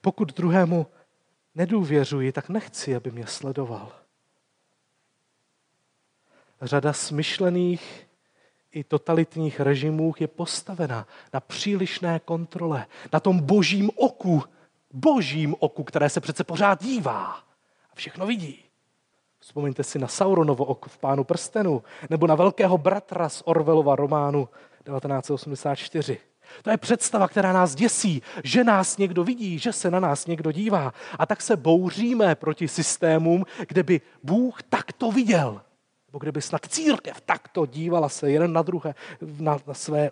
Pokud 0.00 0.32
druhému 0.34 0.86
nedůvěřuji, 1.54 2.32
tak 2.32 2.48
nechci, 2.48 2.96
aby 2.96 3.10
mě 3.10 3.26
sledoval. 3.26 3.92
Řada 6.62 6.92
smyšlených 6.92 8.06
i 8.72 8.84
totalitních 8.84 9.60
režimů 9.60 10.14
je 10.20 10.28
postavena 10.28 11.06
na 11.32 11.40
přílišné 11.40 12.20
kontrole, 12.20 12.86
na 13.12 13.20
tom 13.20 13.40
božím 13.40 13.90
oku, 13.96 14.42
božím 14.92 15.54
oku, 15.58 15.84
které 15.84 16.08
se 16.08 16.20
přece 16.20 16.44
pořád 16.44 16.82
dívá 16.82 17.24
a 17.92 17.94
všechno 17.94 18.26
vidí. 18.26 18.64
Vzpomeňte 19.40 19.84
si 19.84 19.98
na 19.98 20.08
Sauronovo 20.08 20.64
oko 20.64 20.88
v 20.88 20.98
Pánu 20.98 21.24
prstenu, 21.24 21.82
nebo 22.10 22.26
na 22.26 22.34
velkého 22.34 22.78
bratra 22.78 23.28
z 23.28 23.42
Orwellova 23.44 23.96
románu 23.96 24.48
1984. 24.84 26.18
To 26.62 26.70
je 26.70 26.76
představa, 26.76 27.28
která 27.28 27.52
nás 27.52 27.74
děsí, 27.74 28.22
že 28.44 28.64
nás 28.64 28.98
někdo 28.98 29.24
vidí, 29.24 29.58
že 29.58 29.72
se 29.72 29.90
na 29.90 30.00
nás 30.00 30.26
někdo 30.26 30.52
dívá. 30.52 30.92
A 31.18 31.26
tak 31.26 31.42
se 31.42 31.56
bouříme 31.56 32.34
proti 32.34 32.68
systémům, 32.68 33.44
kde 33.68 33.82
by 33.82 34.00
Bůh 34.22 34.62
takto 34.62 35.10
viděl. 35.10 35.62
Nebo 36.08 36.18
kde 36.18 36.32
by 36.32 36.42
snad 36.42 36.66
církev 36.68 37.20
takto 37.20 37.66
dívala 37.66 38.08
se 38.08 38.30
jeden 38.30 38.52
na 38.52 38.62
druhé, 38.62 38.94
na, 39.38 39.58
na 39.66 39.74
své 39.74 40.10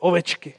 ovečky. 0.00 0.54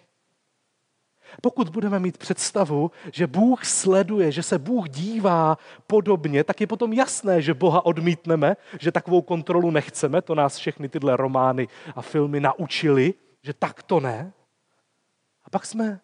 Pokud 1.41 1.69
budeme 1.69 1.99
mít 1.99 2.17
představu, 2.17 2.91
že 3.11 3.27
Bůh 3.27 3.65
sleduje, 3.65 4.31
že 4.31 4.43
se 4.43 4.59
Bůh 4.59 4.89
dívá 4.89 5.57
podobně, 5.87 6.43
tak 6.43 6.61
je 6.61 6.67
potom 6.67 6.93
jasné, 6.93 7.41
že 7.41 7.53
Boha 7.53 7.85
odmítneme, 7.85 8.55
že 8.79 8.91
takovou 8.91 9.21
kontrolu 9.21 9.71
nechceme. 9.71 10.21
To 10.21 10.35
nás 10.35 10.57
všechny 10.57 10.89
tyhle 10.89 11.17
romány 11.17 11.67
a 11.95 12.01
filmy 12.01 12.39
naučili, 12.39 13.13
že 13.43 13.53
tak 13.53 13.83
to 13.83 13.99
ne. 13.99 14.33
Pak 15.55 15.65
jsme 15.65 16.01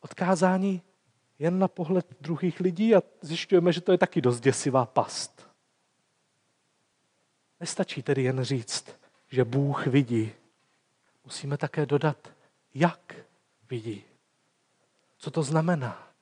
odkázáni 0.00 0.82
jen 1.38 1.58
na 1.58 1.68
pohled 1.68 2.16
druhých 2.20 2.60
lidí 2.60 2.94
a 2.94 3.02
zjišťujeme, 3.20 3.72
že 3.72 3.80
to 3.80 3.92
je 3.92 3.98
taky 3.98 4.20
dost 4.20 4.40
děsivá 4.40 4.86
past. 4.86 5.48
Nestačí 7.60 8.02
tedy 8.02 8.22
jen 8.22 8.44
říct, 8.44 9.00
že 9.28 9.44
Bůh 9.44 9.86
vidí. 9.86 10.32
Musíme 11.24 11.56
také 11.56 11.86
dodat, 11.86 12.32
jak 12.74 13.16
vidí. 13.70 14.04
Co 15.18 15.30
to 15.30 15.42
znamená? 15.42 16.12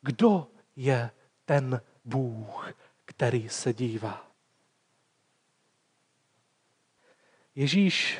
Kdo 0.00 0.48
je 0.76 1.10
ten 1.44 1.80
Bůh, 2.04 2.72
který 3.04 3.48
se 3.48 3.72
dívá? 3.72 4.30
Ježíš 7.54 8.18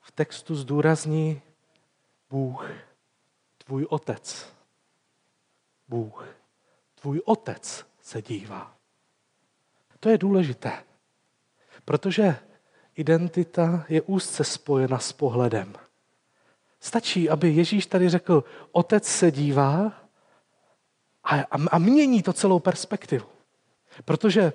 v 0.00 0.12
textu 0.12 0.54
zdůrazní 0.54 1.42
Bůh, 2.30 2.93
tvůj 3.64 3.86
otec. 3.88 4.54
Bůh, 5.88 6.28
tvůj 7.00 7.22
otec 7.24 7.86
se 8.00 8.22
dívá. 8.22 8.74
To 10.00 10.08
je 10.08 10.18
důležité, 10.18 10.84
protože 11.84 12.36
identita 12.96 13.84
je 13.88 14.02
úzce 14.02 14.44
spojena 14.44 14.98
s 14.98 15.12
pohledem. 15.12 15.74
Stačí, 16.80 17.30
aby 17.30 17.50
Ježíš 17.50 17.86
tady 17.86 18.08
řekl, 18.08 18.44
otec 18.72 19.04
se 19.08 19.30
dívá 19.30 19.92
a, 21.24 21.40
a, 21.40 21.68
a 21.70 21.78
mění 21.78 22.22
to 22.22 22.32
celou 22.32 22.58
perspektivu. 22.58 23.26
Protože 24.04 24.52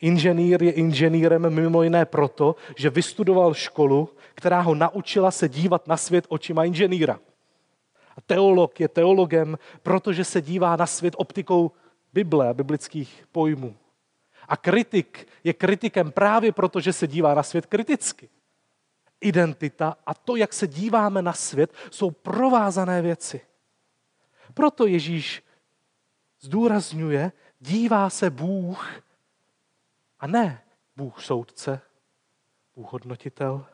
inženýr 0.00 0.62
je 0.62 0.72
inženýrem 0.72 1.54
mimo 1.54 1.82
jiné 1.82 2.04
proto, 2.04 2.56
že 2.76 2.90
vystudoval 2.90 3.54
školu, 3.54 4.08
která 4.34 4.60
ho 4.60 4.74
naučila 4.74 5.30
se 5.30 5.48
dívat 5.48 5.86
na 5.86 5.96
svět 5.96 6.26
očima 6.28 6.64
inženýra. 6.64 7.20
A 8.16 8.20
teolog 8.20 8.80
je 8.80 8.88
teologem, 8.88 9.58
protože 9.82 10.24
se 10.24 10.40
dívá 10.40 10.76
na 10.76 10.86
svět 10.86 11.14
optikou 11.16 11.72
Bible 12.12 12.48
a 12.48 12.54
biblických 12.54 13.24
pojmů. 13.32 13.76
A 14.48 14.56
kritik 14.56 15.28
je 15.44 15.52
kritikem 15.52 16.12
právě 16.12 16.52
proto, 16.52 16.80
že 16.80 16.92
se 16.92 17.06
dívá 17.06 17.34
na 17.34 17.42
svět 17.42 17.66
kriticky 17.66 18.28
identita 19.24 19.96
a 20.06 20.14
to, 20.14 20.36
jak 20.36 20.52
se 20.52 20.66
díváme 20.66 21.22
na 21.22 21.32
svět, 21.32 21.72
jsou 21.90 22.10
provázané 22.10 23.02
věci. 23.02 23.40
Proto 24.54 24.86
Ježíš 24.86 25.42
zdůrazňuje, 26.40 27.32
dívá 27.60 28.10
se 28.10 28.30
Bůh 28.30 29.02
a 30.20 30.26
ne 30.26 30.64
Bůh 30.96 31.22
soudce, 31.22 31.80
Bůh 32.76 32.92
hodnotitel, 32.92 33.66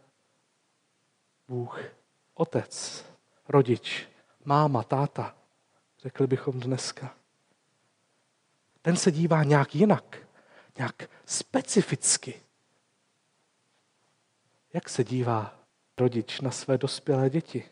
Bůh 1.48 1.80
otec, 2.34 3.04
rodič, 3.48 4.08
máma, 4.44 4.82
táta, 4.82 5.34
řekli 5.98 6.26
bychom 6.26 6.60
dneska. 6.60 7.14
Ten 8.82 8.96
se 8.96 9.12
dívá 9.12 9.44
nějak 9.44 9.74
jinak, 9.74 10.18
nějak 10.78 11.10
specificky. 11.26 12.42
Jak 14.72 14.88
se 14.88 15.04
dívá 15.04 15.58
rodič 15.98 16.40
na 16.40 16.50
své 16.50 16.78
dospělé 16.78 17.30
děti? 17.30 17.64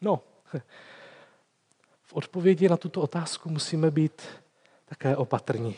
No, 0.00 0.22
v 2.02 2.12
odpovědi 2.12 2.68
na 2.68 2.76
tuto 2.76 3.00
otázku 3.00 3.48
musíme 3.48 3.90
být 3.90 4.22
také 4.84 5.16
opatrní. 5.16 5.76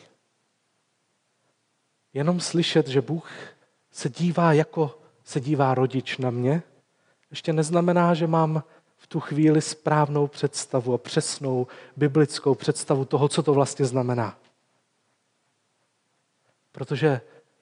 Jenom 2.12 2.40
slyšet, 2.40 2.88
že 2.88 3.00
Bůh 3.00 3.30
se 3.90 4.08
dívá 4.08 4.52
jako 4.52 5.00
se 5.24 5.40
dívá 5.40 5.74
rodič 5.74 6.18
na 6.18 6.30
mě, 6.30 6.62
ještě 7.30 7.52
neznamená, 7.52 8.14
že 8.14 8.26
mám 8.26 8.62
v 9.04 9.06
tu 9.06 9.20
chvíli 9.20 9.62
správnou 9.62 10.26
představu 10.26 10.94
a 10.94 10.98
přesnou 10.98 11.66
biblickou 11.96 12.54
představu 12.54 13.04
toho, 13.04 13.28
co 13.28 13.42
to 13.42 13.54
vlastně 13.54 13.84
znamená. 13.84 14.38
Protože 16.72 17.20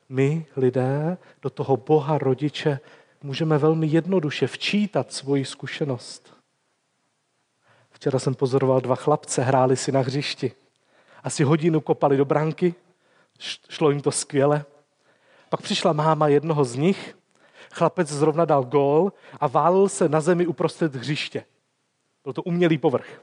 my, 0.08 0.46
lidé, 0.56 1.18
do 1.42 1.50
toho 1.50 1.76
Boha 1.76 2.18
rodiče 2.18 2.80
můžeme 3.22 3.58
velmi 3.58 3.86
jednoduše 3.86 4.46
včítat 4.46 5.12
svoji 5.12 5.44
zkušenost. 5.44 6.34
Včera 7.90 8.18
jsem 8.18 8.34
pozoroval 8.34 8.80
dva 8.80 8.96
chlapce, 8.96 9.42
hráli 9.42 9.76
si 9.76 9.92
na 9.92 10.00
hřišti. 10.00 10.52
Asi 11.24 11.44
hodinu 11.44 11.80
kopali 11.80 12.16
do 12.16 12.24
branky, 12.24 12.74
šlo 13.68 13.90
jim 13.90 14.00
to 14.00 14.10
skvěle. 14.10 14.64
Pak 15.48 15.62
přišla 15.62 15.92
máma 15.92 16.28
jednoho 16.28 16.64
z 16.64 16.76
nich, 16.76 17.16
chlapec 17.72 18.08
zrovna 18.08 18.44
dal 18.44 18.64
gól 18.64 19.12
a 19.40 19.46
válil 19.46 19.88
se 19.88 20.08
na 20.08 20.20
zemi 20.20 20.46
uprostřed 20.46 20.94
hřiště. 20.94 21.44
Byl 22.24 22.32
to 22.32 22.42
umělý 22.42 22.78
povrch. 22.78 23.22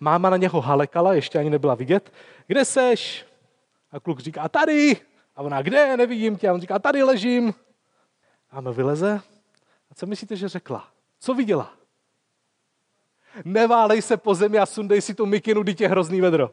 Máma 0.00 0.30
na 0.30 0.36
něho 0.36 0.60
halekala, 0.60 1.14
ještě 1.14 1.38
ani 1.38 1.50
nebyla 1.50 1.74
vidět. 1.74 2.12
Kde 2.46 2.64
seš? 2.64 3.26
A 3.92 4.00
kluk 4.00 4.20
říká, 4.20 4.48
tady. 4.48 4.96
A 5.36 5.42
ona, 5.42 5.62
kde, 5.62 5.96
nevidím 5.96 6.36
tě. 6.36 6.48
A 6.48 6.52
on 6.52 6.60
říká, 6.60 6.78
tady 6.78 7.02
ležím. 7.02 7.54
A 8.50 8.58
ona 8.58 8.70
vyleze. 8.70 9.20
A 9.90 9.94
co 9.94 10.06
myslíte, 10.06 10.36
že 10.36 10.48
řekla? 10.48 10.88
Co 11.20 11.34
viděla? 11.34 11.72
Neválej 13.44 14.02
se 14.02 14.16
po 14.16 14.34
zemi 14.34 14.58
a 14.58 14.66
sundej 14.66 15.00
si 15.00 15.14
tu 15.14 15.26
mikinu, 15.26 15.62
dítě 15.62 15.88
hrozný 15.88 16.20
vedro. 16.20 16.50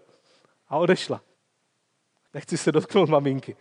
A 0.70 0.78
odešla. 0.78 1.22
Nechci 2.34 2.58
se 2.58 2.72
dotknout 2.72 3.10
maminky. 3.10 3.56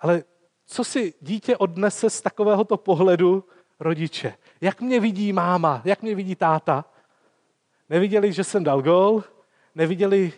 Ale 0.00 0.24
co 0.70 0.84
si 0.84 1.14
dítě 1.20 1.56
odnese 1.56 2.10
z 2.10 2.20
takovéhoto 2.20 2.76
pohledu 2.76 3.44
rodiče? 3.80 4.34
Jak 4.60 4.80
mě 4.80 5.00
vidí 5.00 5.32
máma? 5.32 5.82
Jak 5.84 6.02
mě 6.02 6.14
vidí 6.14 6.34
táta? 6.34 6.84
Neviděli, 7.88 8.32
že 8.32 8.44
jsem 8.44 8.64
dal 8.64 8.82
gol? 8.82 9.24
Neviděli 9.74 10.32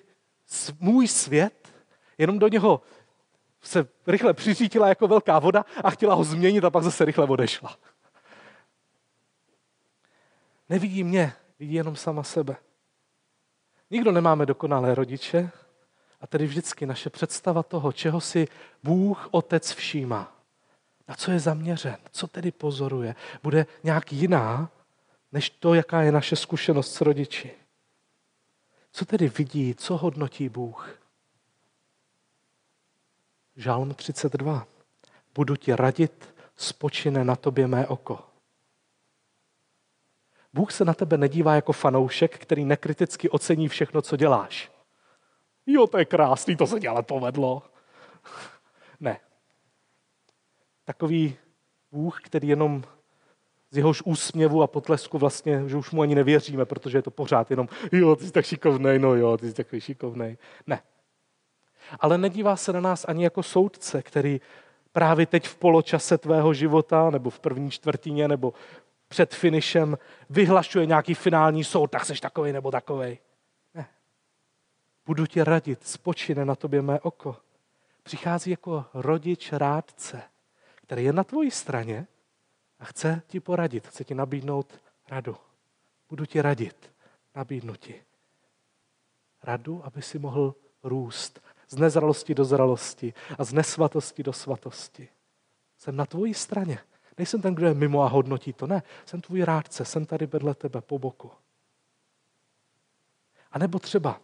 můj 0.81 1.09
svět? 1.09 1.75
Jenom 2.18 2.38
do 2.38 2.49
něho 2.49 2.81
se 3.61 3.88
rychle 4.07 4.35
přiřítila 4.35 4.88
jako 4.88 5.09
velká 5.09 5.38
voda 5.38 5.64
a 5.85 5.90
chtěla 5.90 6.14
ho 6.14 6.25
změnit 6.25 6.64
a 6.64 6.71
pak 6.71 6.85
zase 6.85 7.05
rychle 7.05 7.27
odešla. 7.27 7.77
Nevidí 10.68 11.05
mě, 11.05 11.33
vidí 11.59 11.75
jenom 11.75 11.97
sama 11.97 12.23
sebe. 12.23 12.57
Nikdo 13.90 14.12
nemáme 14.12 14.47
dokonalé 14.47 14.95
rodiče 14.95 15.51
a 16.23 16.27
tedy 16.27 16.47
vždycky 16.47 16.87
naše 16.87 17.11
představa 17.11 17.63
toho, 17.63 17.93
čeho 17.93 18.21
si 18.21 18.49
Bůh 18.83 19.29
Otec 19.31 19.73
všímá, 19.73 20.37
na 21.09 21.15
co 21.15 21.31
je 21.31 21.41
zaměřen, 21.41 21.97
co 22.11 22.27
tedy 22.27 22.53
pozoruje, 22.53 23.15
bude 23.43 23.67
nějak 23.85 24.13
jiná, 24.13 24.71
než 25.33 25.51
to, 25.51 25.75
jaká 25.75 26.03
je 26.03 26.13
naše 26.13 26.37
zkušenost 26.37 26.95
s 26.95 27.01
rodiči. 27.01 27.51
Co 28.93 29.05
tedy 29.05 29.29
vidí, 29.29 29.75
co 29.75 29.97
hodnotí 29.97 30.49
Bůh? 30.49 30.99
Žálm 33.57 33.95
32. 33.95 34.67
Budu 35.35 35.57
ti 35.57 35.77
radit, 35.77 36.35
spočine 36.57 37.25
na 37.25 37.37
tobě 37.37 37.67
mé 37.67 37.87
oko. 37.87 38.27
Bůh 40.53 40.73
se 40.73 40.85
na 40.85 40.95
tebe 40.95 41.19
nedívá 41.19 41.55
jako 41.55 41.73
fanoušek, 41.73 42.39
který 42.39 42.65
nekriticky 42.65 43.31
ocení 43.31 43.69
všechno, 43.69 44.03
co 44.03 44.17
děláš. 44.17 44.73
Jo, 45.66 45.87
to 45.87 45.98
je 45.98 46.05
krásný, 46.05 46.57
to 46.57 46.66
se 46.66 46.81
ti 46.81 46.88
ale 46.88 47.03
povedlo. 47.03 47.62
ne. 49.01 49.20
Takový 50.85 51.37
Bůh, 51.92 52.20
který 52.22 52.48
jenom 52.48 52.83
z 53.70 53.77
jehož 53.77 54.03
úsměvu 54.03 54.62
a 54.62 54.66
potlesku 54.66 55.18
vlastně, 55.18 55.62
že 55.66 55.77
už 55.77 55.90
mu 55.90 56.03
ani 56.03 56.14
nevěříme, 56.14 56.64
protože 56.64 56.98
je 56.98 57.03
to 57.03 57.11
pořád 57.11 57.51
jenom, 57.51 57.68
jo, 57.92 58.16
ty 58.16 58.25
jsi 58.25 58.33
tak 58.33 58.44
šikovnej, 58.44 58.98
no 58.98 59.14
jo, 59.14 59.37
ty 59.37 59.48
jsi 59.48 59.55
takový 59.55 59.81
šikovnej. 59.81 60.37
Ne. 60.66 60.83
Ale 62.01 62.18
nedívá 62.18 62.57
se 62.57 62.72
na 62.72 62.81
nás 62.81 63.05
ani 63.09 63.25
jako 63.25 63.42
soudce, 63.42 64.03
který 64.03 64.40
právě 64.92 65.27
teď 65.27 65.48
v 65.48 65.57
poločase 65.57 66.18
tvého 66.18 66.55
života, 66.55 67.11
nebo 67.11 67.31
v 67.31 67.40
první 67.40 67.70
čtvrtině, 67.70 68.29
nebo 68.29 68.53
před 69.09 69.35
finišem 69.35 69.98
vyhlašuje 70.31 70.87
nějaký 70.87 71.14
finální 71.14 71.64
soud, 71.64 71.90
tak 71.90 72.05
seš 72.05 72.20
takový 72.20 72.53
nebo 72.53 72.70
takový. 72.70 73.18
Budu 75.07 75.27
ti 75.27 75.45
radit, 75.45 75.87
spočine 75.87 76.45
na 76.45 76.55
tobě 76.55 76.83
mé 76.83 77.01
oko. 77.01 77.37
Přichází 78.03 78.51
jako 78.51 78.85
rodič 78.95 79.53
rádce, 79.53 80.23
který 80.75 81.05
je 81.05 81.12
na 81.12 81.25
tvojí 81.25 81.51
straně 81.51 82.07
a 82.79 82.85
chce 82.85 83.23
ti 83.27 83.41
poradit, 83.41 83.87
chce 83.87 84.05
ti 84.05 84.15
nabídnout 84.15 84.81
radu. 85.09 85.37
Budu 86.09 86.27
ti 86.27 86.43
radit, 86.43 86.93
nabídnu 87.35 87.77
ti 87.77 88.03
radu, 89.43 89.85
aby 89.85 90.03
si 90.03 90.19
mohl 90.19 90.55
růst 90.83 91.41
z 91.69 91.77
nezralosti 91.77 92.35
do 92.35 92.45
zralosti 92.45 93.15
a 93.38 93.45
z 93.45 93.53
nesvatosti 93.53 94.23
do 94.23 94.33
svatosti. 94.33 95.09
Jsem 95.79 95.97
na 95.97 96.07
tvojí 96.07 96.35
straně. 96.35 96.79
Nejsem 97.19 97.43
ten, 97.43 97.55
kdo 97.55 97.67
je 97.67 97.75
mimo 97.75 98.03
a 98.03 98.09
hodnotí 98.09 98.53
to. 98.53 98.67
Ne, 98.67 98.83
jsem 99.07 99.21
tvůj 99.21 99.43
rádce, 99.43 99.85
jsem 99.85 100.07
tady 100.07 100.27
vedle 100.27 100.55
tebe 100.55 100.81
po 100.81 100.99
boku. 100.99 101.31
A 103.53 103.59
nebo 103.59 103.79
třeba, 103.79 104.21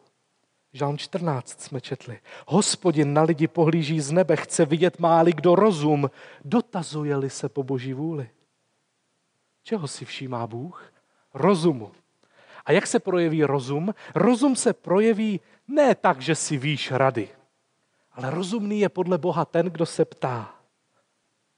Žálm 0.79 0.99
14 0.99 1.61
jsme 1.61 1.81
četli. 1.81 2.19
Hospodin 2.47 3.14
na 3.14 3.23
lidi 3.23 3.49
pohlíží 3.49 4.01
z 4.01 4.12
nebe, 4.12 4.37
chce 4.37 4.64
vidět 4.64 4.99
máli 4.99 5.33
kdo 5.33 5.55
rozum, 5.55 6.11
dotazuje-li 6.45 7.31
se 7.31 7.49
po 7.49 7.62
boží 7.62 7.93
vůli. 7.93 8.31
Čeho 9.62 9.88
si 9.88 10.05
všímá 10.05 10.47
Bůh? 10.47 10.93
Rozumu. 11.35 11.93
A 12.64 12.73
jak 12.73 12.87
se 12.87 12.99
projeví 13.01 13.45
rozum? 13.45 13.95
Rozum 14.14 14.57
se 14.57 14.73
projeví 14.73 15.41
ne 15.69 15.95
tak, 15.95 16.21
že 16.21 16.35
si 16.35 16.57
víš 16.57 16.91
rady, 16.91 17.29
ale 18.12 18.31
rozumný 18.31 18.81
je 18.81 18.88
podle 18.88 19.19
Boha 19.19 19.45
ten, 19.45 19.67
kdo 19.67 19.87
se 19.87 20.05
ptá. 20.05 20.55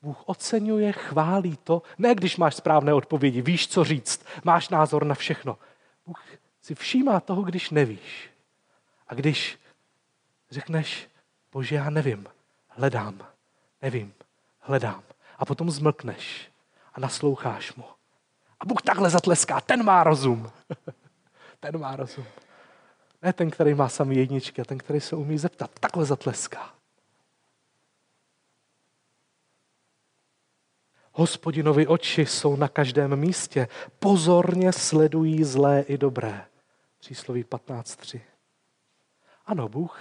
Bůh 0.03 0.23
oceňuje, 0.27 0.93
chválí 0.93 1.57
to, 1.57 1.83
ne 1.99 2.15
když 2.15 2.37
máš 2.37 2.55
správné 2.55 2.95
odpovědi, 2.95 3.43
víš, 3.43 3.69
co 3.69 3.85
říct, 3.85 4.25
máš 4.45 4.69
názor 4.69 5.05
na 5.05 5.15
všechno. 5.15 5.59
Bůh 6.07 6.21
si 6.61 6.75
všímá 6.75 7.21
toho, 7.21 7.43
když 7.43 7.71
nevíš. 7.71 8.30
A 9.11 9.15
když 9.15 9.59
řekneš, 10.51 11.09
bože, 11.53 11.75
já 11.75 11.91
nevím, 11.91 12.27
hledám, 12.69 13.27
nevím, 13.83 14.15
hledám. 14.61 15.03
A 15.39 15.45
potom 15.45 15.71
zmlkneš 15.71 16.51
a 16.95 17.01
nasloucháš 17.01 17.75
mu. 17.75 17.85
A 18.61 18.67
Bůh 18.67 18.83
takhle 18.83 19.11
zatleská, 19.11 19.61
ten 19.61 19.85
má 19.85 20.05
rozum. 20.05 20.51
ten 21.61 21.81
má 21.81 21.97
rozum. 21.97 22.25
Ne 23.23 23.33
ten, 23.33 23.51
který 23.51 23.75
má 23.75 23.89
samý 23.89 24.17
jedničky, 24.17 24.63
a 24.63 24.65
ten, 24.65 24.79
který 24.79 25.01
se 25.01 25.17
umí 25.17 25.39
zeptat. 25.39 25.71
Takhle 25.81 26.05
zatleská. 26.05 26.75
Hospodinovi 31.13 31.87
oči 31.87 32.27
jsou 32.27 32.57
na 32.57 32.69
každém 32.69 33.17
místě. 33.17 33.69
Pozorně 33.99 34.73
sledují 34.73 35.45
zlé 35.45 35.81
i 35.81 35.99
dobré. 35.99 36.47
Přísloví 36.99 37.45
15.3. 37.45 38.21
Ano, 39.51 39.69
Bůh 39.69 40.01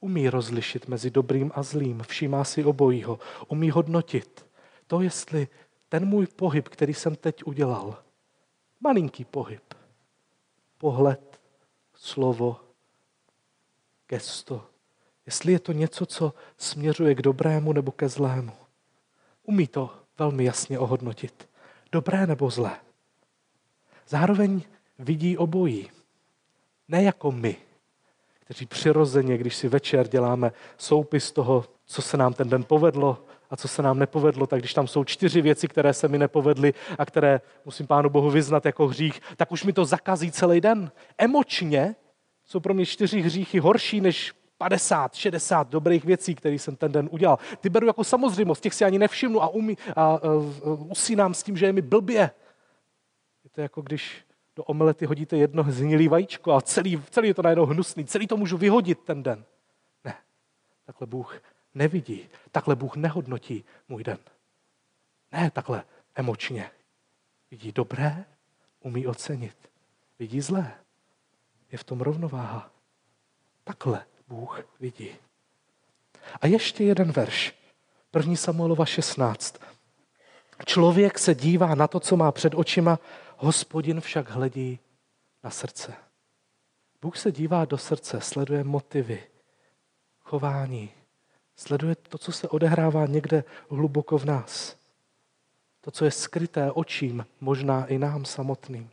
umí 0.00 0.28
rozlišit 0.28 0.88
mezi 0.88 1.10
dobrým 1.10 1.52
a 1.54 1.62
zlým. 1.62 2.02
Všímá 2.08 2.44
si 2.44 2.64
obojího. 2.64 3.18
Umí 3.48 3.70
hodnotit 3.70 4.46
to, 4.86 5.00
jestli 5.00 5.48
ten 5.88 6.04
můj 6.04 6.26
pohyb, 6.26 6.68
který 6.68 6.94
jsem 6.94 7.16
teď 7.16 7.44
udělal, 7.44 8.02
malinký 8.80 9.24
pohyb, 9.24 9.74
pohled, 10.78 11.40
slovo, 11.94 12.60
gesto, 14.08 14.66
jestli 15.26 15.52
je 15.52 15.58
to 15.58 15.72
něco, 15.72 16.06
co 16.06 16.34
směřuje 16.56 17.14
k 17.14 17.22
dobrému 17.22 17.72
nebo 17.72 17.92
ke 17.92 18.08
zlému. 18.08 18.52
Umí 19.42 19.66
to 19.66 19.90
velmi 20.18 20.44
jasně 20.44 20.78
ohodnotit. 20.78 21.48
Dobré 21.92 22.26
nebo 22.26 22.50
zlé. 22.50 22.80
Zároveň 24.08 24.62
vidí 24.98 25.36
obojí. 25.36 25.90
Ne 26.88 27.02
jako 27.02 27.32
my, 27.32 27.67
kteří 28.48 28.66
přirozeně, 28.66 29.38
když 29.38 29.56
si 29.56 29.68
večer 29.68 30.08
děláme 30.08 30.52
soupis 30.78 31.32
toho, 31.32 31.64
co 31.86 32.02
se 32.02 32.16
nám 32.16 32.34
ten 32.34 32.48
den 32.48 32.64
povedlo 32.64 33.24
a 33.50 33.56
co 33.56 33.68
se 33.68 33.82
nám 33.82 33.98
nepovedlo, 33.98 34.46
tak 34.46 34.60
když 34.60 34.74
tam 34.74 34.86
jsou 34.86 35.04
čtyři 35.04 35.40
věci, 35.40 35.68
které 35.68 35.94
se 35.94 36.08
mi 36.08 36.18
nepovedly 36.18 36.74
a 36.98 37.06
které 37.06 37.40
musím 37.64 37.86
Pánu 37.86 38.10
Bohu 38.10 38.30
vyznat 38.30 38.66
jako 38.66 38.86
hřích, 38.86 39.20
tak 39.36 39.52
už 39.52 39.64
mi 39.64 39.72
to 39.72 39.84
zakazí 39.84 40.32
celý 40.32 40.60
den. 40.60 40.90
Emočně 41.18 41.94
jsou 42.44 42.60
pro 42.60 42.74
mě 42.74 42.86
čtyři 42.86 43.20
hříchy 43.20 43.58
horší 43.58 44.00
než 44.00 44.32
50, 44.58 45.14
60 45.14 45.68
dobrých 45.68 46.04
věcí, 46.04 46.34
které 46.34 46.54
jsem 46.54 46.76
ten 46.76 46.92
den 46.92 47.08
udělal. 47.12 47.38
Ty 47.60 47.68
beru 47.68 47.86
jako 47.86 48.04
samozřejmost, 48.04 48.62
těch 48.62 48.74
si 48.74 48.84
ani 48.84 48.98
nevšimnu 48.98 49.42
a, 49.42 49.48
umí, 49.48 49.76
a, 49.88 49.92
a, 49.92 50.04
a 50.04 50.18
usínám 50.90 51.34
s 51.34 51.42
tím, 51.42 51.56
že 51.56 51.66
je 51.66 51.72
mi 51.72 51.82
blbě. 51.82 52.30
Je 53.44 53.50
to 53.50 53.60
jako 53.60 53.82
když 53.82 54.27
do 54.58 54.64
omelety 54.64 55.06
hodíte 55.06 55.36
jedno 55.36 55.64
zhnilý 55.68 56.08
vajíčko 56.08 56.52
a 56.52 56.60
celý, 56.60 57.02
celý 57.10 57.28
je 57.28 57.34
to 57.34 57.42
najednou 57.42 57.66
hnusný, 57.66 58.04
celý 58.04 58.26
to 58.26 58.36
můžu 58.36 58.58
vyhodit 58.58 58.98
ten 58.98 59.22
den. 59.22 59.44
Ne, 60.04 60.14
takhle 60.84 61.06
Bůh 61.06 61.42
nevidí, 61.74 62.28
takhle 62.52 62.76
Bůh 62.76 62.96
nehodnotí 62.96 63.64
můj 63.88 64.04
den. 64.04 64.18
Ne 65.32 65.50
takhle 65.50 65.84
emočně. 66.14 66.70
Vidí 67.50 67.72
dobré, 67.72 68.24
umí 68.80 69.06
ocenit. 69.06 69.70
Vidí 70.18 70.40
zlé. 70.40 70.74
Je 71.72 71.78
v 71.78 71.84
tom 71.84 72.00
rovnováha. 72.00 72.70
Takhle 73.64 74.06
Bůh 74.28 74.60
vidí. 74.80 75.10
A 76.40 76.46
ještě 76.46 76.84
jeden 76.84 77.12
verš. 77.12 77.54
1. 78.16 78.36
Samuelova 78.36 78.86
16. 78.86 79.58
Člověk 80.66 81.18
se 81.18 81.34
dívá 81.34 81.74
na 81.74 81.88
to, 81.88 82.00
co 82.00 82.16
má 82.16 82.32
před 82.32 82.54
očima, 82.54 82.98
hospodin 83.36 84.00
však 84.00 84.30
hledí 84.30 84.78
na 85.44 85.50
srdce. 85.50 85.94
Bůh 87.02 87.16
se 87.16 87.32
dívá 87.32 87.64
do 87.64 87.78
srdce, 87.78 88.20
sleduje 88.20 88.64
motivy, 88.64 89.22
chování, 90.20 90.90
sleduje 91.56 91.94
to, 91.94 92.18
co 92.18 92.32
se 92.32 92.48
odehrává 92.48 93.06
někde 93.06 93.44
hluboko 93.70 94.18
v 94.18 94.24
nás. 94.24 94.76
To, 95.80 95.90
co 95.90 96.04
je 96.04 96.10
skryté 96.10 96.72
očím, 96.72 97.26
možná 97.40 97.86
i 97.86 97.98
nám 97.98 98.24
samotným. 98.24 98.90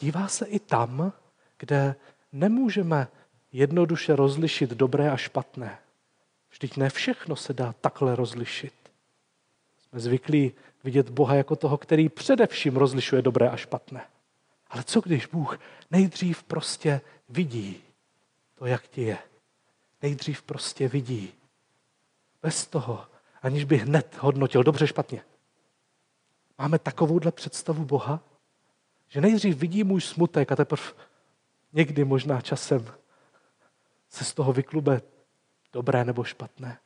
Dívá 0.00 0.28
se 0.28 0.46
i 0.46 0.58
tam, 0.58 1.12
kde 1.58 1.94
nemůžeme 2.32 3.08
jednoduše 3.52 4.16
rozlišit 4.16 4.70
dobré 4.70 5.10
a 5.10 5.16
špatné. 5.16 5.78
Vždyť 6.50 6.76
ne 6.76 6.90
všechno 6.90 7.36
se 7.36 7.52
dá 7.52 7.74
takhle 7.80 8.16
rozlišit. 8.16 8.87
Jsme 9.90 10.00
zvyklí 10.00 10.52
vidět 10.84 11.10
Boha 11.10 11.34
jako 11.34 11.56
toho, 11.56 11.78
který 11.78 12.08
především 12.08 12.76
rozlišuje 12.76 13.22
dobré 13.22 13.50
a 13.50 13.56
špatné. 13.56 14.06
Ale 14.70 14.84
co 14.84 15.00
když 15.00 15.26
Bůh 15.26 15.58
nejdřív 15.90 16.42
prostě 16.42 17.00
vidí 17.28 17.82
to, 18.54 18.66
jak 18.66 18.88
ti 18.88 19.02
je? 19.02 19.18
Nejdřív 20.02 20.42
prostě 20.42 20.88
vidí. 20.88 21.32
Bez 22.42 22.66
toho, 22.66 23.06
aniž 23.42 23.64
by 23.64 23.76
hned 23.76 24.16
hodnotil 24.18 24.62
dobře, 24.62 24.86
špatně. 24.86 25.22
Máme 26.58 26.78
takovouhle 26.78 27.32
představu 27.32 27.84
Boha, 27.84 28.20
že 29.08 29.20
nejdřív 29.20 29.56
vidí 29.56 29.84
můj 29.84 30.00
smutek 30.00 30.52
a 30.52 30.56
teprve 30.56 30.82
někdy 31.72 32.04
možná 32.04 32.40
časem 32.40 32.86
se 34.08 34.24
z 34.24 34.34
toho 34.34 34.52
vyklube 34.52 35.02
dobré 35.72 36.04
nebo 36.04 36.24
špatné. 36.24 36.78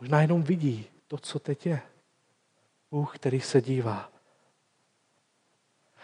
Možná 0.00 0.20
jenom 0.22 0.42
vidí 0.42 0.86
to, 1.12 1.18
co 1.18 1.38
teď 1.38 1.66
je. 1.66 1.80
Bůh, 2.90 3.18
který 3.18 3.40
se 3.40 3.60
dívá. 3.60 4.12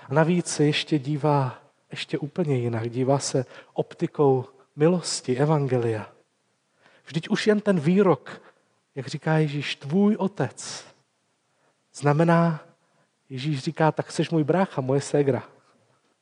A 0.09 0.15
navíc 0.15 0.47
se 0.47 0.65
ještě 0.65 0.99
dívá 0.99 1.63
ještě 1.91 2.19
úplně 2.19 2.57
jinak. 2.57 2.91
Dívá 2.91 3.19
se 3.19 3.45
optikou 3.73 4.45
milosti, 4.77 5.37
evangelia. 5.37 6.13
Vždyť 7.05 7.29
už 7.29 7.47
jen 7.47 7.61
ten 7.61 7.81
výrok, 7.81 8.43
jak 8.95 9.07
říká 9.07 9.39
Ježíš, 9.39 9.77
tvůj 9.77 10.17
otec, 10.17 10.85
znamená, 11.95 12.65
Ježíš 13.29 13.59
říká, 13.59 13.93
tak 13.93 14.13
seš 14.13 14.31
můj 14.31 14.45
brácha, 14.45 14.81
moje 14.81 15.01
ségra. 15.01 15.49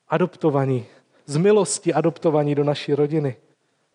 Adoptovaní, 0.08 0.86
z 1.24 1.36
milosti 1.36 1.94
adoptovaní 1.94 2.54
do 2.54 2.64
naší 2.64 2.94
rodiny. 2.94 3.36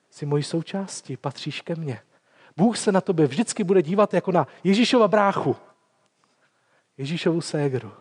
Jsi 0.09 0.25
mojí 0.25 0.43
součástí, 0.43 1.17
patříš 1.17 1.61
ke 1.61 1.75
mně. 1.75 2.01
Bůh 2.61 2.77
se 2.77 2.91
na 2.91 3.01
tobě 3.01 3.27
vždycky 3.27 3.63
bude 3.63 3.81
dívat 3.81 4.13
jako 4.13 4.31
na 4.31 4.47
Ježíšova 4.63 5.07
bráchu. 5.07 5.55
Ježíšovu 6.97 7.41
ségru. 7.41 7.93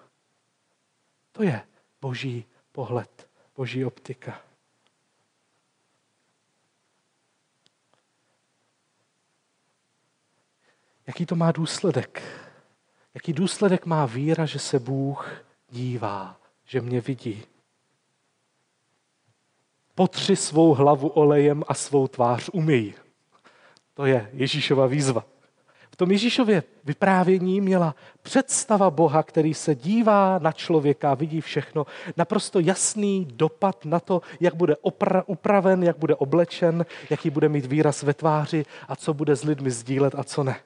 To 1.33 1.42
je 1.42 1.62
boží 2.01 2.44
pohled, 2.73 3.29
boží 3.57 3.85
optika. 3.85 4.40
Jaký 11.07 11.27
to 11.27 11.35
má 11.35 11.53
důsledek? 11.53 12.23
Jaký 13.14 13.33
důsledek 13.33 13.87
má 13.87 14.07
víra, 14.07 14.46
že 14.46 14.59
se 14.59 14.79
Bůh 14.79 15.31
dívá, 15.68 16.40
že 16.64 16.81
mě 16.81 17.01
vidí? 17.01 17.44
Potři 19.94 20.37
svou 20.37 20.75
hlavu 20.75 21.09
olejem 21.09 21.64
a 21.68 21.75
svou 21.75 22.09
tvář 22.09 22.51
umyj. 22.53 22.94
To 24.00 24.06
je 24.06 24.30
Ježíšova 24.32 24.86
výzva. 24.86 25.24
V 25.90 25.96
tom 25.96 26.10
Ježíšově 26.10 26.62
vyprávění 26.84 27.60
měla 27.60 27.94
představa 28.22 28.90
Boha, 28.90 29.22
který 29.22 29.54
se 29.54 29.74
dívá 29.74 30.38
na 30.38 30.52
člověka, 30.52 31.14
vidí 31.14 31.40
všechno, 31.40 31.86
naprosto 32.16 32.60
jasný 32.60 33.28
dopad 33.30 33.84
na 33.84 34.00
to, 34.00 34.22
jak 34.40 34.54
bude 34.54 34.74
opra- 34.74 35.22
upraven, 35.26 35.82
jak 35.82 35.98
bude 35.98 36.14
oblečen, 36.14 36.86
jaký 37.10 37.30
bude 37.30 37.48
mít 37.48 37.66
výraz 37.66 38.02
ve 38.02 38.14
tváři 38.14 38.64
a 38.88 38.96
co 38.96 39.14
bude 39.14 39.36
s 39.36 39.44
lidmi 39.44 39.70
sdílet 39.70 40.14
a 40.14 40.24
co 40.24 40.44
ne. 40.44 40.56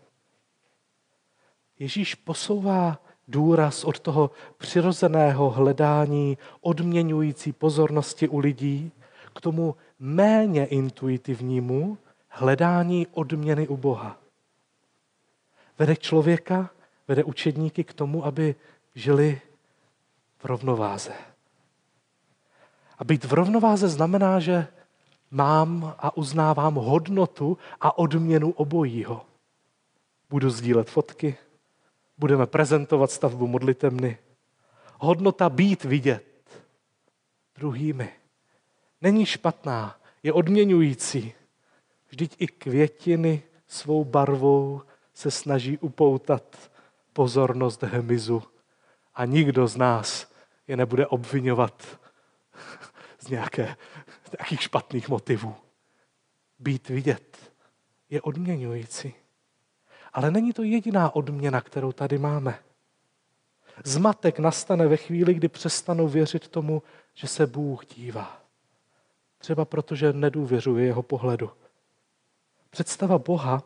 Ježíš 1.79 2.15
posouvá 2.15 2.99
důraz 3.29 3.85
od 3.85 4.01
toho 4.01 4.31
přirozeného 4.59 5.51
hledání, 5.51 6.39
odměňující 6.61 7.53
pozornosti 7.53 8.29
u 8.29 8.39
lidí, 8.39 8.93
k 9.35 9.41
tomu 9.41 9.77
méně 9.99 10.65
intuitivnímu 10.65 11.99
hledání 12.35 13.07
odměny 13.07 13.69
u 13.69 13.77
Boha. 13.77 14.19
Vede 15.79 15.97
člověka, 15.97 16.71
vede 17.09 17.25
učedníky 17.25 17.85
k 17.85 17.93
tomu, 17.93 18.25
aby 18.25 18.55
žili 18.95 19.41
v 20.39 20.45
rovnováze. 20.45 21.13
A 22.99 23.05
být 23.05 23.25
v 23.25 23.33
rovnováze 23.33 23.89
znamená, 23.89 24.41
že 24.41 24.67
mám 25.31 25.95
a 25.99 26.17
uznávám 26.17 26.75
hodnotu 26.75 27.59
a 27.81 27.99
odměnu 27.99 28.51
obojího. 28.51 29.27
Budu 30.31 30.51
sdílet 30.51 30.91
fotky, 30.91 31.37
budeme 32.19 32.47
prezentovat 32.47 33.11
stavbu 33.11 33.47
modlitebny. 33.47 34.19
Hodnota 34.99 35.51
být 35.51 35.85
vidět 35.85 36.25
druhými. 37.59 38.13
Není 39.01 39.27
špatná, 39.27 39.97
je 40.23 40.33
odměňující. 40.33 41.35
Vždyť 42.15 42.37
i 42.39 42.47
květiny 42.47 43.43
svou 43.67 44.05
barvou 44.05 44.83
se 45.15 45.31
snaží 45.31 45.79
upoutat 45.79 46.71
pozornost 47.13 47.83
hmyzu 47.83 48.43
a 49.15 49.25
nikdo 49.25 49.67
z 49.67 49.77
nás 49.77 50.33
je 50.69 50.77
nebude 50.77 51.07
obvinovat 51.07 52.01
z, 53.19 53.29
nějaké, 53.29 53.77
z 54.29 54.33
nějakých 54.39 54.63
špatných 54.63 55.09
motivů. 55.09 55.55
Být 56.59 56.89
vidět 56.89 57.53
je 58.11 58.23
odměňující. 58.23 59.15
Ale 60.13 60.31
není 60.31 60.53
to 60.53 60.63
jediná 60.63 61.15
odměna, 61.15 61.61
kterou 61.61 61.93
tady 61.93 62.19
máme. 62.19 62.59
Zmatek 63.85 64.39
nastane 64.39 64.87
ve 64.87 64.97
chvíli, 64.97 65.35
kdy 65.35 65.49
přestanu 65.49 66.09
věřit 66.09 66.49
tomu, 66.49 66.83
že 67.15 67.27
se 67.27 67.47
Bůh 67.47 67.87
dívá. 67.87 68.43
Třeba 69.39 69.65
protože 69.65 70.13
nedůvěřuje 70.13 70.87
jeho 70.87 71.03
pohledu. 71.03 71.51
Představa 72.75 73.19
Boha, 73.19 73.63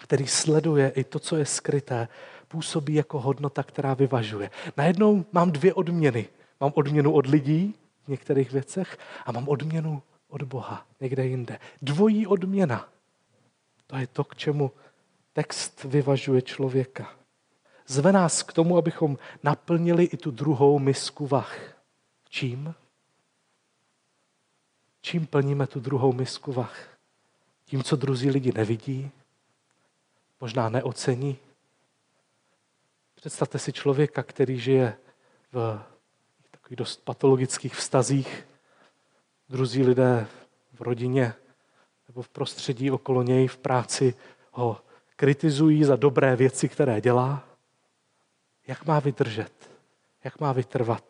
který 0.00 0.26
sleduje 0.26 0.88
i 0.88 1.04
to, 1.04 1.18
co 1.18 1.36
je 1.36 1.46
skryté, 1.46 2.08
působí 2.48 2.94
jako 2.94 3.20
hodnota, 3.20 3.62
která 3.62 3.94
vyvažuje. 3.94 4.50
Najednou 4.76 5.24
mám 5.32 5.50
dvě 5.50 5.74
odměny. 5.74 6.28
Mám 6.60 6.72
odměnu 6.74 7.12
od 7.12 7.26
lidí 7.26 7.74
v 8.04 8.08
některých 8.08 8.52
věcech 8.52 8.98
a 9.26 9.32
mám 9.32 9.48
odměnu 9.48 10.02
od 10.28 10.42
Boha 10.42 10.86
někde 11.00 11.26
jinde. 11.26 11.58
Dvojí 11.82 12.26
odměna. 12.26 12.88
To 13.86 13.96
je 13.96 14.06
to, 14.06 14.24
k 14.24 14.36
čemu 14.36 14.72
text 15.32 15.84
vyvažuje 15.84 16.42
člověka. 16.42 17.14
Zve 17.86 18.12
nás 18.12 18.42
k 18.42 18.52
tomu, 18.52 18.78
abychom 18.78 19.18
naplnili 19.42 20.04
i 20.04 20.16
tu 20.16 20.30
druhou 20.30 20.78
misku 20.78 21.26
vach. 21.26 21.58
Čím? 22.28 22.74
Čím 25.02 25.26
plníme 25.26 25.66
tu 25.66 25.80
druhou 25.80 26.12
misku 26.12 26.52
vach? 26.52 26.90
Tím, 27.70 27.82
co 27.82 27.96
druzí 27.96 28.30
lidi 28.30 28.52
nevidí, 28.54 29.10
možná 30.40 30.68
neocení. 30.68 31.38
Představte 33.14 33.58
si 33.58 33.72
člověka, 33.72 34.22
který 34.22 34.58
žije 34.58 34.96
v 35.52 35.80
takových 36.50 36.76
dost 36.76 37.04
patologických 37.04 37.74
vztazích. 37.74 38.46
Druzí 39.48 39.82
lidé 39.82 40.26
v 40.72 40.80
rodině 40.80 41.34
nebo 42.08 42.22
v 42.22 42.28
prostředí 42.28 42.90
okolo 42.90 43.22
něj 43.22 43.48
v 43.48 43.56
práci 43.56 44.14
ho 44.52 44.80
kritizují 45.16 45.84
za 45.84 45.96
dobré 45.96 46.36
věci, 46.36 46.68
které 46.68 47.00
dělá. 47.00 47.44
Jak 48.66 48.86
má 48.86 49.00
vydržet? 49.00 49.52
Jak 50.24 50.40
má 50.40 50.52
vytrvat? 50.52 51.04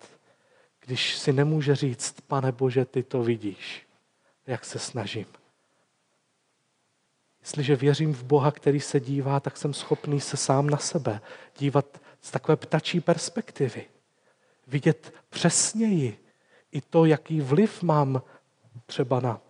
Když 0.80 1.16
si 1.16 1.32
nemůže 1.32 1.76
říct, 1.76 2.20
pane 2.20 2.52
Bože, 2.52 2.84
ty 2.84 3.02
to 3.02 3.22
vidíš, 3.22 3.86
jak 4.46 4.64
se 4.64 4.78
snažím. 4.78 5.39
Jestliže 7.50 7.76
věřím 7.76 8.14
v 8.14 8.24
Boha, 8.24 8.50
který 8.50 8.80
se 8.80 9.00
dívá, 9.00 9.40
tak 9.40 9.56
jsem 9.56 9.74
schopný 9.74 10.20
se 10.20 10.36
sám 10.36 10.70
na 10.70 10.78
sebe 10.78 11.20
dívat 11.58 12.00
z 12.20 12.30
takové 12.30 12.56
ptačí 12.56 13.00
perspektivy. 13.00 13.84
Vidět 14.66 15.14
přesněji 15.30 16.18
i 16.72 16.80
to, 16.80 17.04
jaký 17.04 17.40
vliv 17.40 17.82
mám 17.82 18.22
třeba 18.86 19.20
na 19.20 19.40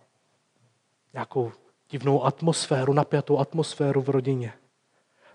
nějakou 1.13 1.51
divnou 1.89 2.25
atmosféru, 2.25 2.93
napjatou 2.93 3.39
atmosféru 3.39 4.01
v 4.01 4.09
rodině. 4.09 4.53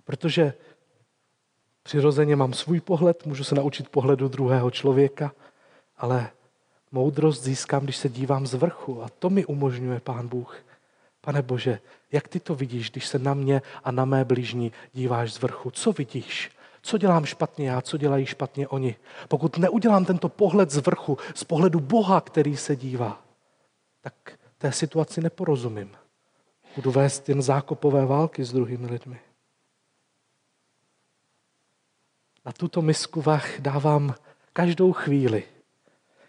Protože 0.04 0.54
přirozeně 1.82 2.36
mám 2.36 2.52
svůj 2.52 2.80
pohled, 2.80 3.26
můžu 3.26 3.44
se 3.44 3.54
naučit 3.54 3.88
pohledu 3.88 4.28
druhého 4.28 4.70
člověka, 4.70 5.32
ale 5.96 6.30
moudrost 6.92 7.42
získám, 7.42 7.84
když 7.84 7.96
se 7.96 8.08
dívám 8.08 8.46
z 8.46 8.54
vrchu 8.54 9.02
a 9.02 9.08
to 9.08 9.30
mi 9.30 9.44
umožňuje 9.44 10.00
Pán 10.00 10.28
Bůh. 10.28 10.65
Pane 11.26 11.42
Bože, 11.42 11.80
jak 12.12 12.28
ty 12.28 12.40
to 12.40 12.54
vidíš, 12.54 12.90
když 12.90 13.06
se 13.06 13.18
na 13.18 13.34
mě 13.34 13.62
a 13.84 13.90
na 13.90 14.04
mé 14.04 14.24
blížní 14.24 14.72
díváš 14.92 15.32
z 15.32 15.38
vrchu? 15.38 15.70
Co 15.70 15.92
vidíš? 15.92 16.50
Co 16.82 16.98
dělám 16.98 17.24
špatně 17.24 17.68
já, 17.68 17.80
co 17.80 17.96
dělají 17.96 18.26
špatně 18.26 18.68
oni? 18.68 18.96
Pokud 19.28 19.58
neudělám 19.58 20.04
tento 20.04 20.28
pohled 20.28 20.70
z 20.70 20.76
vrchu, 20.76 21.18
z 21.34 21.44
pohledu 21.44 21.80
Boha, 21.80 22.20
který 22.20 22.56
se 22.56 22.76
dívá, 22.76 23.22
tak 24.00 24.38
té 24.58 24.72
situaci 24.72 25.20
neporozumím. 25.20 25.96
Budu 26.76 26.90
vést 26.90 27.28
jen 27.28 27.42
zákopové 27.42 28.06
války 28.06 28.44
s 28.44 28.52
druhými 28.52 28.86
lidmi. 28.86 29.20
Na 32.44 32.52
tuto 32.52 32.82
misku 32.82 33.22
vach 33.22 33.60
dávám 33.60 34.14
každou 34.52 34.92
chvíli, 34.92 35.44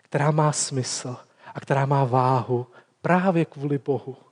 která 0.02 0.32
má 0.32 0.52
smysl 0.52 1.18
a 1.54 1.60
která 1.60 1.86
má 1.86 2.04
váhu 2.04 2.68
právě 3.02 3.46
kvůli 3.46 3.78
Bohu. 3.78 4.27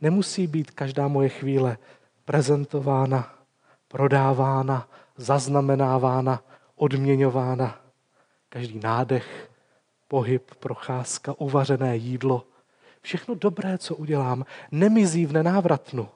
Nemusí 0.00 0.46
být 0.46 0.70
každá 0.70 1.08
moje 1.08 1.28
chvíle 1.28 1.78
prezentována, 2.24 3.34
prodávána, 3.88 4.88
zaznamenávána, 5.16 6.42
odměňována. 6.76 7.80
Každý 8.48 8.80
nádech, 8.82 9.50
pohyb, 10.08 10.54
procházka, 10.54 11.34
uvařené 11.38 11.96
jídlo, 11.96 12.46
všechno 13.02 13.34
dobré, 13.34 13.78
co 13.78 13.96
udělám, 13.96 14.44
nemizí 14.70 15.26
v 15.26 15.32
nenávratnu. 15.32 16.08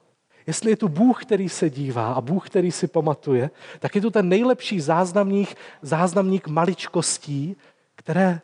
Jestli 0.47 0.69
je 0.69 0.77
tu 0.77 0.87
Bůh, 0.87 1.25
který 1.25 1.49
se 1.49 1.69
dívá 1.69 2.13
a 2.13 2.21
Bůh, 2.21 2.49
který 2.49 2.71
si 2.71 2.87
pamatuje, 2.87 3.49
tak 3.79 3.95
je 3.95 4.01
tu 4.01 4.09
ten 4.09 4.29
nejlepší 4.29 4.81
záznamník, 4.81 5.55
záznamník 5.81 6.47
maličkostí, 6.47 7.55
které 7.95 8.41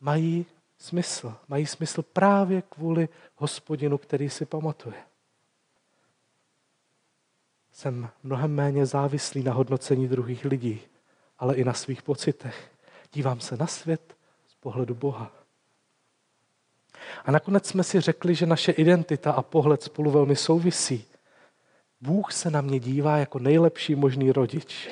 mají 0.00 0.46
smysl. 0.82 1.34
Mají 1.48 1.66
smysl 1.66 2.02
právě 2.02 2.62
kvůli 2.62 3.08
hospodinu, 3.36 3.98
který 3.98 4.30
si 4.30 4.46
pamatuje. 4.46 4.94
Jsem 7.72 8.08
mnohem 8.22 8.54
méně 8.54 8.86
závislý 8.86 9.42
na 9.42 9.52
hodnocení 9.52 10.08
druhých 10.08 10.44
lidí, 10.44 10.80
ale 11.38 11.54
i 11.54 11.64
na 11.64 11.72
svých 11.72 12.02
pocitech. 12.02 12.70
Dívám 13.12 13.40
se 13.40 13.56
na 13.56 13.66
svět 13.66 14.16
z 14.48 14.54
pohledu 14.54 14.94
Boha. 14.94 15.32
A 17.24 17.30
nakonec 17.30 17.66
jsme 17.66 17.84
si 17.84 18.00
řekli, 18.00 18.34
že 18.34 18.46
naše 18.46 18.72
identita 18.72 19.32
a 19.32 19.42
pohled 19.42 19.82
spolu 19.82 20.10
velmi 20.10 20.36
souvisí. 20.36 21.04
Bůh 22.00 22.32
se 22.32 22.50
na 22.50 22.60
mě 22.60 22.80
dívá 22.80 23.16
jako 23.16 23.38
nejlepší 23.38 23.94
možný 23.94 24.32
rodič. 24.32 24.88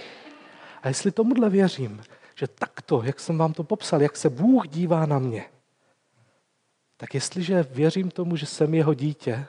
A 0.82 0.88
jestli 0.88 1.10
tomuhle 1.10 1.50
věřím, 1.50 2.02
že 2.34 2.46
takto, 2.48 3.02
jak 3.02 3.20
jsem 3.20 3.38
vám 3.38 3.52
to 3.52 3.64
popsal, 3.64 4.02
jak 4.02 4.16
se 4.16 4.30
Bůh 4.30 4.68
dívá 4.68 5.06
na 5.06 5.18
mě, 5.18 5.48
tak 7.00 7.14
jestliže 7.14 7.62
věřím 7.62 8.10
tomu, 8.10 8.36
že 8.36 8.46
jsem 8.46 8.74
jeho 8.74 8.94
dítě, 8.94 9.46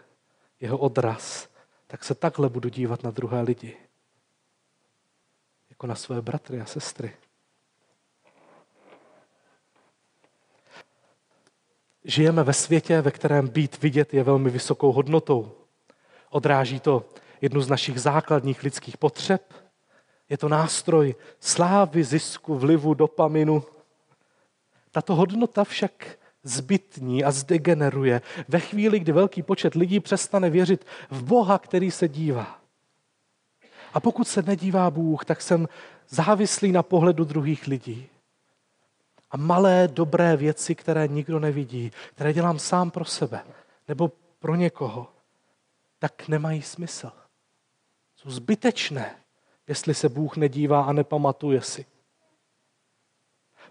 jeho 0.60 0.78
odraz, 0.78 1.50
tak 1.88 2.04
se 2.04 2.16
takhle 2.16 2.50
budu 2.50 2.70
dívat 2.70 3.04
na 3.04 3.12
druhé 3.12 3.42
lidi. 3.42 3.78
Jako 5.70 5.88
na 5.88 5.96
své 5.96 6.22
bratry 6.22 6.62
a 6.62 6.66
sestry. 6.66 7.16
Žijeme 12.04 12.44
ve 12.44 12.54
světě, 12.54 13.02
ve 13.02 13.12
kterém 13.12 13.48
být 13.48 13.82
vidět 13.82 14.14
je 14.14 14.24
velmi 14.24 14.50
vysokou 14.50 14.92
hodnotou. 14.92 15.52
Odráží 16.30 16.80
to 16.80 17.10
jednu 17.42 17.62
z 17.62 17.70
našich 17.70 18.02
základních 18.02 18.64
lidských 18.64 18.98
potřeb, 18.98 19.54
Je 20.30 20.38
to 20.38 20.50
nástroj 20.50 21.16
slávy, 21.40 22.04
zisku, 22.04 22.56
vlivu, 22.56 22.94
dopaminu. 22.94 23.64
Tato 24.92 25.16
hodnota 25.16 25.64
však 25.64 26.21
zbytní 26.44 27.24
a 27.24 27.32
zdegeneruje 27.32 28.22
ve 28.48 28.60
chvíli, 28.60 29.00
kdy 29.00 29.12
velký 29.12 29.44
počet 29.44 29.76
lidí 29.76 30.00
přestane 30.00 30.50
věřit 30.50 30.86
v 31.10 31.24
Boha, 31.24 31.60
který 31.60 31.92
se 31.92 32.08
dívá. 32.08 32.62
A 33.94 34.00
pokud 34.00 34.28
se 34.28 34.42
nedívá 34.42 34.92
Bůh, 34.92 35.26
tak 35.26 35.42
jsem 35.42 35.68
závislý 36.10 36.72
na 36.72 36.84
pohledu 36.84 37.26
druhých 37.26 37.68
lidí. 37.68 38.10
A 39.32 39.38
malé, 39.38 39.88
dobré 39.88 40.38
věci, 40.38 40.76
které 40.76 41.08
nikdo 41.08 41.40
nevidí, 41.40 41.92
které 42.16 42.34
dělám 42.34 42.60
sám 42.60 42.92
pro 42.92 43.06
sebe 43.06 43.44
nebo 43.88 44.12
pro 44.40 44.56
někoho, 44.56 45.08
tak 46.00 46.28
nemají 46.28 46.62
smysl. 46.62 47.12
Jsou 48.16 48.32
zbytečné, 48.32 49.16
jestli 49.68 49.94
se 49.94 50.10
Bůh 50.10 50.38
nedívá 50.38 50.84
a 50.84 50.94
nepamatuje 50.94 51.62
si. 51.62 51.86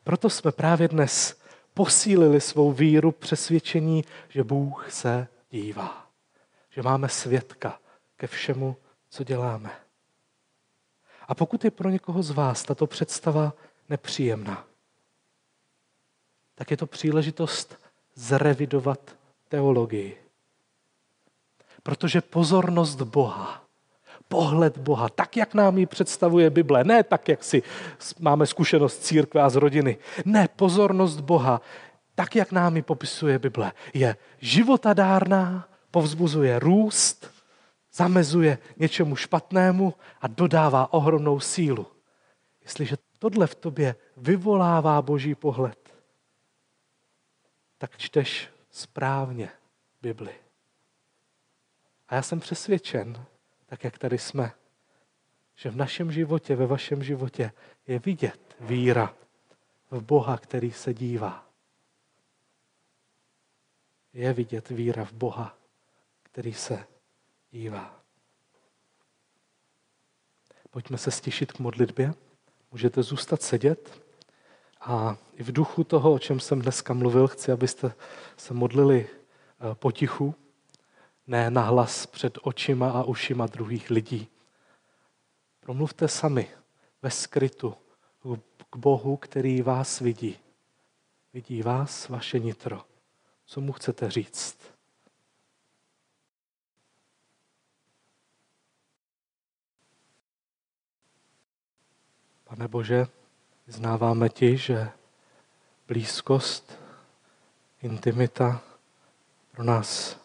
Proto 0.05 0.31
jsme 0.31 0.53
právě 0.53 0.89
dnes 0.89 1.40
posílili 1.81 2.41
svou 2.41 2.73
víru 2.73 3.13
přesvědčení, 3.13 4.05
že 4.29 4.45
Bůh 4.45 4.93
se 4.93 5.29
dívá. 5.51 6.07
Že 6.71 6.83
máme 6.83 7.09
svědka 7.09 7.81
ke 8.17 8.27
všemu, 8.27 8.77
co 9.09 9.25
děláme. 9.25 9.71
A 11.29 11.35
pokud 11.35 11.65
je 11.65 11.71
pro 11.71 11.91
někoho 11.91 12.23
z 12.23 12.31
vás 12.31 12.63
tato 12.63 12.87
představa 12.87 13.53
nepříjemná, 13.89 14.67
tak 16.55 16.71
je 16.71 16.77
to 16.77 16.87
příležitost 16.87 17.79
zrevidovat 18.15 19.17
teologii. 19.49 20.23
Protože 21.83 22.21
pozornost 22.21 23.01
Boha, 23.03 23.65
pohled 24.31 24.79
Boha, 24.79 25.09
tak, 25.09 25.37
jak 25.37 25.55
nám 25.55 25.79
ji 25.79 25.87
představuje 25.87 26.51
Bible, 26.51 26.85
ne 26.85 27.03
tak, 27.03 27.29
jak 27.29 27.45
si 27.45 27.63
máme 28.19 28.47
zkušenost 28.47 29.03
církve 29.03 29.43
a 29.43 29.51
z 29.51 29.57
rodiny, 29.57 29.99
ne, 30.25 30.49
pozornost 30.57 31.21
Boha, 31.21 31.61
tak, 32.15 32.37
jak 32.37 32.53
nám 32.53 32.77
ji 32.77 32.83
popisuje 32.83 33.39
Bible, 33.39 33.73
je 33.95 34.17
životadárná, 34.39 35.69
povzbuzuje 35.91 36.59
růst, 36.59 37.31
zamezuje 37.93 38.59
něčemu 38.77 39.17
špatnému 39.17 39.95
a 40.21 40.27
dodává 40.27 40.93
ohromnou 40.93 41.41
sílu. 41.41 41.87
Jestliže 42.63 42.97
tohle 43.19 43.47
v 43.47 43.55
tobě 43.55 43.95
vyvolává 44.17 45.03
boží 45.03 45.35
pohled, 45.35 45.95
tak 47.79 47.99
čteš 47.99 48.49
správně 48.71 49.49
Bibli. 50.03 50.35
A 52.09 52.15
já 52.15 52.23
jsem 52.23 52.41
přesvědčen, 52.41 53.27
tak 53.71 53.85
jak 53.85 53.99
tady 53.99 54.19
jsme, 54.19 54.53
že 55.55 55.71
v 55.71 55.77
našem 55.77 56.13
životě, 56.13 56.57
ve 56.57 56.67
vašem 56.67 57.03
životě 57.03 57.53
je 57.87 57.99
vidět 57.99 58.57
víra 58.61 59.15
v 59.91 60.03
Boha, 60.03 60.39
který 60.39 60.73
se 60.73 60.95
dívá. 60.95 61.47
Je 64.13 64.33
vidět 64.33 64.69
víra 64.69 65.05
v 65.05 65.13
Boha, 65.13 65.59
který 66.23 66.55
se 66.55 66.87
dívá. 67.51 68.01
Pojďme 70.71 70.99
se 70.99 71.11
stišit 71.11 71.53
k 71.53 71.59
modlitbě. 71.59 72.15
Můžete 72.73 73.03
zůstat 73.03 73.43
sedět. 73.43 74.03
A 74.81 75.17
i 75.35 75.43
v 75.43 75.53
duchu 75.53 75.85
toho, 75.85 76.13
o 76.13 76.19
čem 76.19 76.41
jsem 76.41 76.63
dneska 76.63 76.95
mluvil, 76.95 77.29
chci, 77.29 77.53
abyste 77.53 77.95
se 78.37 78.55
modlili 78.55 79.09
eh, 79.09 79.75
potichu, 79.75 80.35
ne 81.31 81.51
nahlas 81.51 82.07
před 82.07 82.39
očima 82.43 82.91
a 82.91 83.03
ušima 83.03 83.47
druhých 83.47 83.91
lidí. 83.91 84.29
Promluvte 85.61 86.09
sami 86.09 86.51
ve 87.03 87.11
skrytu 87.11 87.75
k 88.71 88.77
Bohu, 88.77 89.17
který 89.17 89.63
vás 89.63 90.01
vidí. 90.01 90.39
Vidí 91.33 91.63
vás, 91.63 92.09
vaše 92.09 92.39
nitro. 92.39 92.85
Co 93.47 93.61
mu 93.61 93.73
chcete 93.73 94.11
říct? 94.11 94.59
Pane 102.45 102.69
Bože, 102.69 103.07
vyznáváme 103.67 104.29
ti, 104.29 104.57
že 104.57 104.91
blízkost, 105.89 106.79
intimita 107.83 108.63
pro 109.51 109.65
nás 109.65 110.20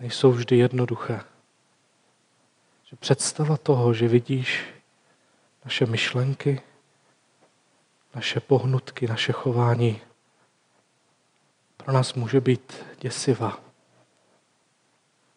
nejsou 0.00 0.32
vždy 0.32 0.58
jednoduché. 0.58 1.20
Že 2.84 2.96
představa 2.96 3.56
toho, 3.56 3.94
že 3.94 4.08
vidíš 4.08 4.64
naše 5.64 5.86
myšlenky, 5.86 6.62
naše 8.14 8.40
pohnutky, 8.40 9.06
naše 9.06 9.32
chování, 9.32 10.00
pro 11.76 11.92
nás 11.92 12.14
může 12.14 12.40
být 12.40 12.84
děsivá. 13.00 13.60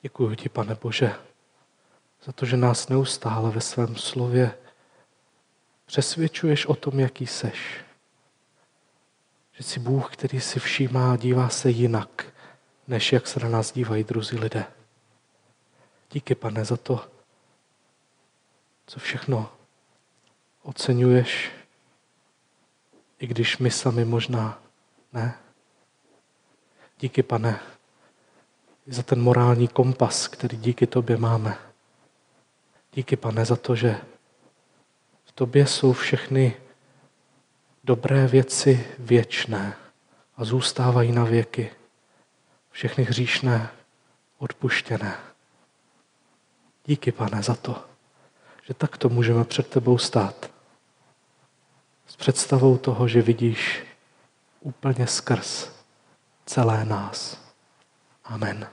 Děkuji 0.02 0.36
ti, 0.36 0.50
pane 0.50 0.76
Bože, 0.76 1.16
za 2.24 2.32
to, 2.32 2.46
že 2.46 2.58
nás 2.58 2.90
neustále 2.90 3.52
ve 3.52 3.62
svém 3.62 3.96
slově 3.96 4.58
přesvědčuješ 5.86 6.66
o 6.66 6.76
tom, 6.76 7.00
jaký 7.00 7.28
seš. 7.28 7.78
Že 9.52 9.64
jsi 9.64 9.80
Bůh, 9.80 10.14
který 10.14 10.42
si 10.42 10.60
všímá 10.60 11.14
a 11.14 11.16
dívá 11.16 11.50
se 11.50 11.70
jinak, 11.70 12.33
než 12.88 13.14
jak 13.14 13.28
se 13.28 13.40
na 13.40 13.50
nás 13.50 13.72
dívají 13.72 14.04
druzí 14.04 14.38
lidé. 14.38 14.66
Díky, 16.12 16.36
pane, 16.36 16.66
za 16.66 16.78
to, 16.78 17.08
co 18.86 19.00
všechno 19.00 19.50
oceňuješ, 20.62 21.52
i 23.20 23.28
když 23.28 23.58
my 23.58 23.72
sami 23.72 24.06
možná 24.06 24.62
ne. 25.14 25.38
Díky, 27.00 27.24
pane, 27.24 27.60
za 28.88 29.04
ten 29.04 29.22
morální 29.22 29.68
kompas, 29.68 30.28
který 30.28 30.58
díky 30.58 30.88
tobě 30.88 31.18
máme. 31.18 31.58
Díky, 32.94 33.16
pane, 33.16 33.46
za 33.46 33.56
to, 33.56 33.76
že 33.76 33.98
v 35.26 35.32
tobě 35.32 35.68
jsou 35.68 35.94
všechny 35.94 36.58
dobré 37.84 38.28
věci 38.28 38.88
věčné 39.00 39.78
a 40.38 40.44
zůstávají 40.44 41.12
na 41.12 41.24
věky. 41.24 41.72
Všechny 42.74 43.04
hříšné 43.04 43.70
odpuštěné. 44.38 45.18
Díky, 46.86 47.12
pane, 47.12 47.44
za 47.44 47.56
to, 47.56 47.86
že 48.64 48.74
takto 48.74 49.10
můžeme 49.10 49.44
před 49.44 49.68
tebou 49.70 49.98
stát. 49.98 50.52
S 52.08 52.16
představou 52.16 52.78
toho, 52.78 53.08
že 53.08 53.22
vidíš 53.22 53.86
úplně 54.60 55.08
skrz 55.08 55.72
celé 56.46 56.86
nás. 56.86 57.42
Amen. 58.24 58.68